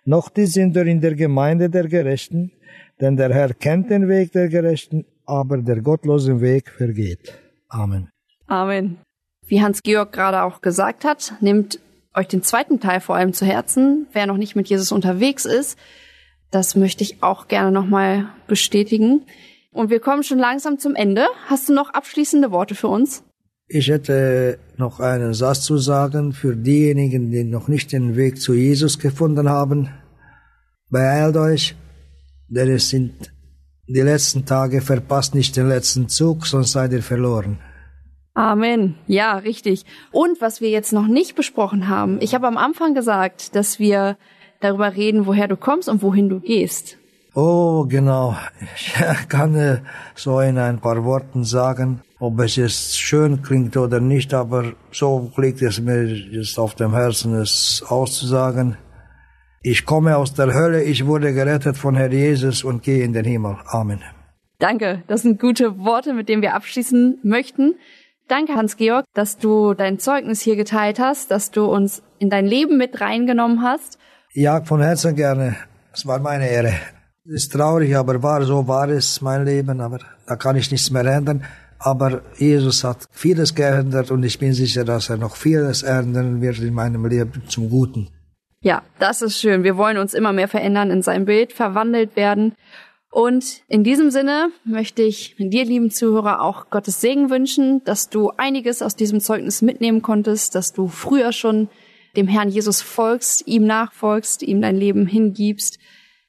noch 0.05 0.29
die 0.29 0.45
Sünder 0.45 0.85
in 0.85 1.01
der 1.01 1.15
Gemeinde 1.15 1.71
der 1.71 1.87
Gerechten, 1.87 2.51
denn 3.01 3.17
der 3.17 3.33
Herr 3.33 3.55
kennt 3.55 3.89
den 3.89 4.07
Weg 4.07 4.31
der 4.33 4.47
Gerechten, 4.47 5.05
aber 5.25 5.57
der 5.57 5.81
gottlosen 5.81 6.39
Weg 6.39 6.69
vergeht. 6.69 7.33
Amen. 7.69 8.09
Amen. 8.45 8.97
Wie 9.47 9.59
Hans-Georg 9.63 10.11
gerade 10.11 10.43
auch 10.43 10.61
gesagt 10.61 11.03
hat, 11.03 11.33
nehmt 11.41 11.79
euch 12.13 12.27
den 12.27 12.43
zweiten 12.43 12.79
Teil 12.79 12.99
vor 12.99 13.15
allem 13.15 13.33
zu 13.33 13.43
Herzen. 13.47 14.05
Wer 14.13 14.27
noch 14.27 14.37
nicht 14.37 14.55
mit 14.55 14.69
Jesus 14.69 14.91
unterwegs 14.91 15.45
ist, 15.45 15.79
das 16.51 16.75
möchte 16.75 17.03
ich 17.03 17.23
auch 17.23 17.47
gerne 17.47 17.71
nochmal 17.71 18.27
bestätigen. 18.45 19.23
Und 19.73 19.89
wir 19.89 19.99
kommen 19.99 20.23
schon 20.23 20.39
langsam 20.39 20.77
zum 20.77 20.95
Ende. 20.95 21.25
Hast 21.47 21.67
du 21.67 21.73
noch 21.73 21.89
abschließende 21.89 22.51
Worte 22.51 22.75
für 22.75 22.87
uns? 22.87 23.23
Ich 23.67 23.87
hätte 23.87 24.59
noch 24.77 24.99
einen 24.99 25.33
Satz 25.33 25.61
zu 25.61 25.77
sagen 25.77 26.31
für 26.31 26.55
diejenigen, 26.55 27.31
die 27.31 27.43
noch 27.43 27.67
nicht 27.67 27.91
den 27.91 28.15
Weg 28.15 28.39
zu 28.39 28.53
Jesus 28.53 28.99
gefunden 28.99 29.49
haben. 29.49 29.89
Beeilt 30.89 31.37
euch, 31.37 31.75
denn 32.49 32.69
es 32.69 32.89
sind 32.89 33.33
die 33.87 34.01
letzten 34.01 34.45
Tage, 34.45 34.81
verpasst 34.81 35.33
nicht 35.33 35.57
den 35.57 35.69
letzten 35.69 36.07
Zug, 36.07 36.45
sonst 36.45 36.73
seid 36.73 36.93
ihr 36.93 37.01
verloren. 37.01 37.57
Amen. 38.35 38.95
Ja, 39.07 39.37
richtig. 39.37 39.85
Und 40.11 40.39
was 40.41 40.61
wir 40.61 40.69
jetzt 40.69 40.93
noch 40.93 41.07
nicht 41.07 41.35
besprochen 41.35 41.87
haben, 41.87 42.19
ich 42.21 42.35
habe 42.35 42.47
am 42.47 42.57
Anfang 42.57 42.93
gesagt, 42.93 43.55
dass 43.55 43.79
wir 43.79 44.17
darüber 44.59 44.95
reden, 44.95 45.25
woher 45.25 45.47
du 45.47 45.57
kommst 45.57 45.89
und 45.89 46.01
wohin 46.01 46.29
du 46.29 46.39
gehst. 46.39 46.97
Oh, 47.35 47.85
genau. 47.87 48.35
Ich 48.75 48.93
kann 49.27 49.55
äh, 49.55 49.79
so 50.15 50.39
in 50.39 50.59
ein 50.59 50.79
paar 50.79 51.03
Worten 51.03 51.43
sagen, 51.43 52.01
ob 52.19 52.39
es 52.39 52.57
jetzt 52.57 52.99
schön 52.99 53.41
klingt 53.41 53.75
oder 53.75 53.99
nicht, 53.99 54.33
aber 54.33 54.73
so 54.91 55.31
liegt 55.37 55.61
es 55.63 55.81
mir 55.81 56.03
jetzt 56.05 56.59
auf 56.59 56.75
dem 56.75 56.93
Herzen, 56.93 57.33
es 57.33 57.83
auszusagen. 57.87 58.77
Ich 59.63 59.85
komme 59.85 60.15
aus 60.17 60.33
der 60.35 60.53
Hölle, 60.53 60.83
ich 60.83 61.07
wurde 61.07 61.33
gerettet 61.33 61.75
von 61.75 61.95
Herr 61.95 62.11
Jesus 62.11 62.63
und 62.63 62.83
gehe 62.83 63.03
in 63.03 63.13
den 63.13 63.25
Himmel. 63.25 63.57
Amen. 63.65 64.01
Danke, 64.59 65.03
das 65.07 65.23
sind 65.23 65.39
gute 65.39 65.79
Worte, 65.79 66.13
mit 66.13 66.29
denen 66.29 66.43
wir 66.43 66.53
abschließen 66.53 67.19
möchten. 67.23 67.75
Danke, 68.27 68.53
Hans-Georg, 68.53 69.05
dass 69.13 69.37
du 69.37 69.73
dein 69.73 69.99
Zeugnis 69.99 70.41
hier 70.41 70.55
geteilt 70.55 70.99
hast, 70.99 71.31
dass 71.31 71.49
du 71.49 71.65
uns 71.65 72.03
in 72.19 72.29
dein 72.29 72.45
Leben 72.45 72.77
mit 72.77 73.01
reingenommen 73.01 73.63
hast. 73.63 73.97
Ja, 74.33 74.63
von 74.63 74.81
Herzen 74.81 75.15
gerne. 75.15 75.55
Es 75.91 76.05
war 76.05 76.19
meine 76.19 76.47
Ehre. 76.47 76.73
Ist 77.25 77.53
traurig, 77.53 77.95
aber 77.95 78.21
war 78.21 78.43
so 78.43 78.67
war 78.67 78.89
es 78.89 79.21
mein 79.21 79.45
Leben, 79.45 79.79
aber 79.79 79.99
da 80.27 80.35
kann 80.35 80.57
ich 80.57 80.69
nichts 80.71 80.91
mehr 80.91 81.05
ändern. 81.05 81.45
Aber 81.79 82.21
Jesus 82.37 82.83
hat 82.83 83.07
vieles 83.11 83.55
geändert 83.55 84.11
und 84.11 84.23
ich 84.23 84.39
bin 84.39 84.53
sicher, 84.53 84.83
dass 84.83 85.09
er 85.09 85.17
noch 85.17 85.37
vieles 85.37 85.83
ändern 85.83 86.41
wird 86.41 86.59
in 86.59 86.73
meinem 86.73 87.05
Leben 87.05 87.43
zum 87.47 87.69
Guten. 87.69 88.09
Ja, 88.61 88.81
das 88.99 89.21
ist 89.21 89.39
schön. 89.39 89.63
Wir 89.63 89.77
wollen 89.77 89.97
uns 89.97 90.13
immer 90.13 90.33
mehr 90.33 90.47
verändern, 90.47 90.91
in 90.91 91.01
sein 91.01 91.25
Bild 91.25 91.53
verwandelt 91.53 92.15
werden. 92.15 92.55
Und 93.09 93.61
in 93.67 93.83
diesem 93.83 94.11
Sinne 94.11 94.49
möchte 94.65 95.01
ich 95.01 95.35
dir, 95.37 95.65
lieben 95.65 95.91
Zuhörer, 95.91 96.41
auch 96.41 96.69
Gottes 96.69 96.99
Segen 96.99 97.29
wünschen, 97.29 97.83
dass 97.85 98.09
du 98.09 98.31
einiges 98.37 98.81
aus 98.81 98.95
diesem 98.95 99.19
Zeugnis 99.19 99.61
mitnehmen 99.61 100.01
konntest, 100.01 100.55
dass 100.55 100.73
du 100.73 100.87
früher 100.87 101.31
schon 101.31 101.69
dem 102.17 102.27
Herrn 102.27 102.49
Jesus 102.49 102.81
folgst, 102.81 103.47
ihm 103.47 103.65
nachfolgst, 103.65 104.41
ihm 104.43 104.61
dein 104.61 104.75
Leben 104.75 105.05
hingibst. 105.05 105.77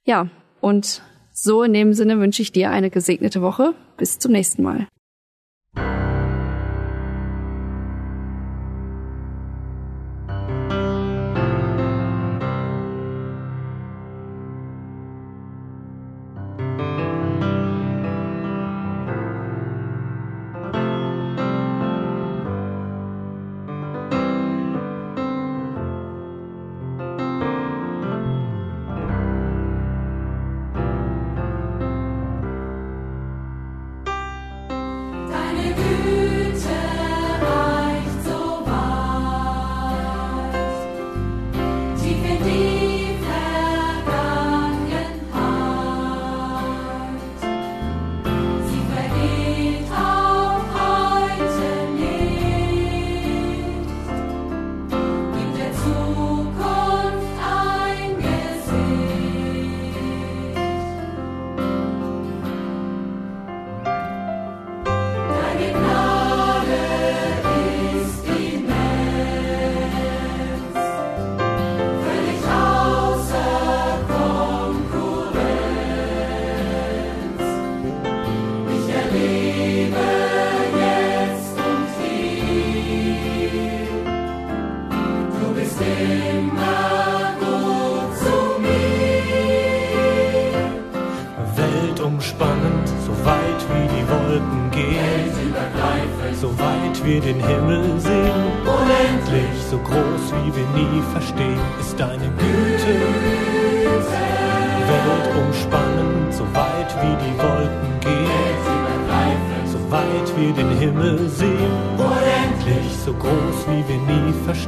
Ja, 0.04 0.28
und 0.64 1.02
so 1.30 1.62
in 1.62 1.74
dem 1.74 1.92
Sinne 1.92 2.18
wünsche 2.18 2.40
ich 2.40 2.50
dir 2.50 2.70
eine 2.70 2.88
gesegnete 2.88 3.42
Woche. 3.42 3.74
Bis 3.98 4.18
zum 4.18 4.32
nächsten 4.32 4.62
Mal. 4.62 4.88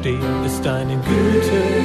Nie 0.07 0.18
verstehen, 0.18 0.44
ist 0.44 0.64
deine 0.64 0.96
Güte. 0.96 1.75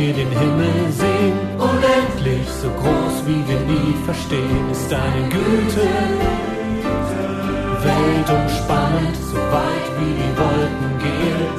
Wir 0.00 0.12
den 0.14 0.30
Himmel 0.30 0.78
sehen, 1.02 1.36
unendlich, 1.58 2.48
so 2.62 2.68
groß 2.80 3.16
wie 3.26 3.42
wir 3.48 3.60
nie 3.72 3.94
verstehen, 4.06 4.64
ist 4.72 4.90
deine 4.90 5.22
Güte. 5.28 5.86
Weltumspannend, 7.88 9.16
so 9.30 9.38
weit 9.56 9.86
wie 9.98 10.14
die 10.20 10.32
Wolken 10.40 10.92
gehen, 11.06 11.50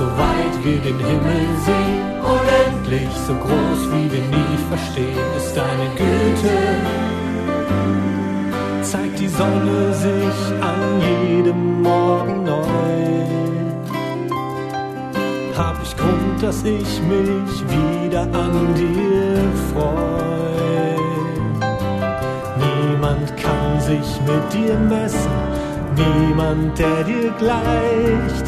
so 0.00 0.06
weit 0.24 0.54
wir 0.64 0.78
den 0.88 0.98
Himmel 0.98 1.46
sehen, 1.68 2.02
unendlich, 2.34 3.12
so 3.26 3.34
groß 3.34 3.80
wie 3.92 4.06
wir 4.14 4.24
nie 4.36 4.56
verstehen, 4.72 5.28
ist 5.36 5.52
deine 5.56 5.88
Güte. 6.00 6.54
Zeigt 8.82 9.18
die 9.20 9.28
Sonne 9.28 9.94
sich 10.06 10.38
an 10.70 10.80
jedem 11.06 11.82
Morgen 11.82 12.44
neu, 12.44 13.49
hab 15.60 15.76
ich 15.82 15.94
Grund, 15.96 16.42
dass 16.42 16.62
ich 16.64 16.90
mich 17.12 17.54
wieder 17.68 18.22
an 18.22 18.74
dir 18.74 19.36
freu. 19.70 20.96
Niemand 22.64 23.36
kann 23.36 23.80
sich 23.80 24.08
mit 24.28 24.44
dir 24.54 24.76
messen, 24.78 25.38
niemand, 25.96 26.78
der 26.78 27.04
dir 27.04 27.30
gleicht. 27.38 28.46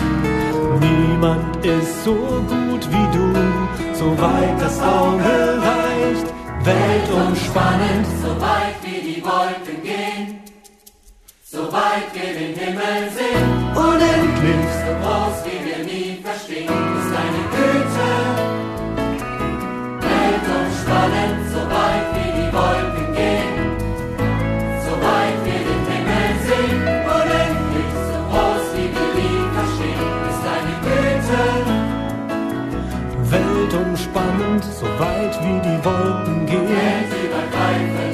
Niemand 0.80 1.66
ist 1.66 2.04
so 2.04 2.14
gut 2.14 2.82
wie 2.94 3.08
du, 3.16 3.28
so 3.94 4.08
weit 4.18 4.58
das 4.60 4.80
Auge 4.80 5.34
reicht. 5.70 6.26
Weltumspannend, 6.64 8.06
so 8.22 8.30
weit 8.40 8.78
wie 8.84 9.00
die 9.08 9.22
Wolken 9.22 9.82
gehen, 9.82 10.38
so 11.42 11.62
weit 11.72 12.08
wir 12.14 12.32
den 12.40 12.54
Himmel 12.54 13.10
sehen, 13.16 13.48
unendlich, 13.74 14.66
so 14.84 14.92
groß 15.02 15.36
wie 15.44 15.60
wir 15.66 15.84
nie 15.84 16.22
verstehen, 16.22 16.91
seine 17.12 17.42
so 21.52 21.60
weit 21.78 22.08
wie 22.16 22.30
die 22.38 22.50
Wolken 22.56 23.08
gehen, 23.18 23.54
so 24.84 24.92
weit 25.06 25.38
wir 25.44 25.60
den 25.68 25.82
Himmel 25.90 26.30
sehen, 26.46 26.80
unendlich 27.16 27.94
so 28.08 28.18
groß 28.30 28.64
wie 28.74 28.88
wir 28.96 29.12
ihn 29.28 29.48
verstehen, 29.58 30.12
ist 30.30 30.42
seine 30.46 30.74
Güte. 30.86 31.42
Welt 33.30 33.72
so 34.80 34.86
weit 35.02 35.34
wie 35.44 35.58
die 35.68 35.78
Wolken 35.84 36.38
gehen, 36.46 37.04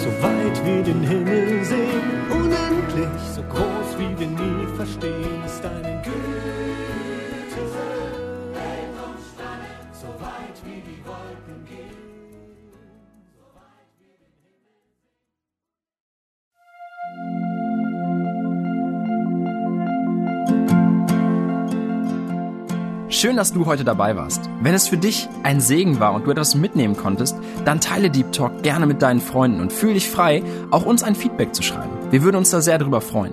so 0.05 0.11
weit 0.23 0.57
wir 0.65 0.83
den 0.83 1.03
Himmel 1.03 1.65
sehen, 1.65 2.07
unendlich 2.31 3.23
so 3.35 3.43
groß 3.43 3.91
wie 3.99 4.13
wir 4.19 4.29
nie 4.29 4.67
verstehen, 4.77 5.43
ist 5.47 5.63
deine 5.63 6.03
Güte. 6.03 6.19
Weit 10.29 10.61
wie 10.65 10.83
die 10.83 11.01
Wolken 11.07 11.65
gehen. 11.65 11.97
Schön, 23.09 23.37
dass 23.37 23.55
du 23.55 23.65
heute 23.65 23.85
dabei 23.85 24.17
warst. 24.17 24.51
Wenn 24.61 24.75
es 24.75 24.87
für 24.87 24.99
dich 24.99 25.29
ein 25.45 25.61
Segen 25.63 25.99
war 25.99 26.13
und 26.13 26.27
du 26.27 26.31
etwas 26.31 26.55
mitnehmen 26.55 26.95
konntest, 26.95 27.35
dann 27.65 27.81
teile 27.81 28.11
Deep 28.11 28.33
Talk 28.33 28.63
gerne 28.63 28.85
mit 28.85 29.01
deinen 29.01 29.21
Freunden 29.21 29.63
und 29.63 29.73
fühle 29.73 29.95
dich 29.95 30.11
frei, 30.11 30.43
auch 30.71 30.85
uns 30.85 31.03
ein 31.03 31.15
Feedback 31.15 31.55
zu 31.55 31.63
schreiben. 31.63 31.91
Wir 32.11 32.23
würden 32.23 32.37
uns 32.37 32.51
da 32.51 32.61
sehr 32.61 32.77
darüber 32.77 33.01
freuen. 33.01 33.33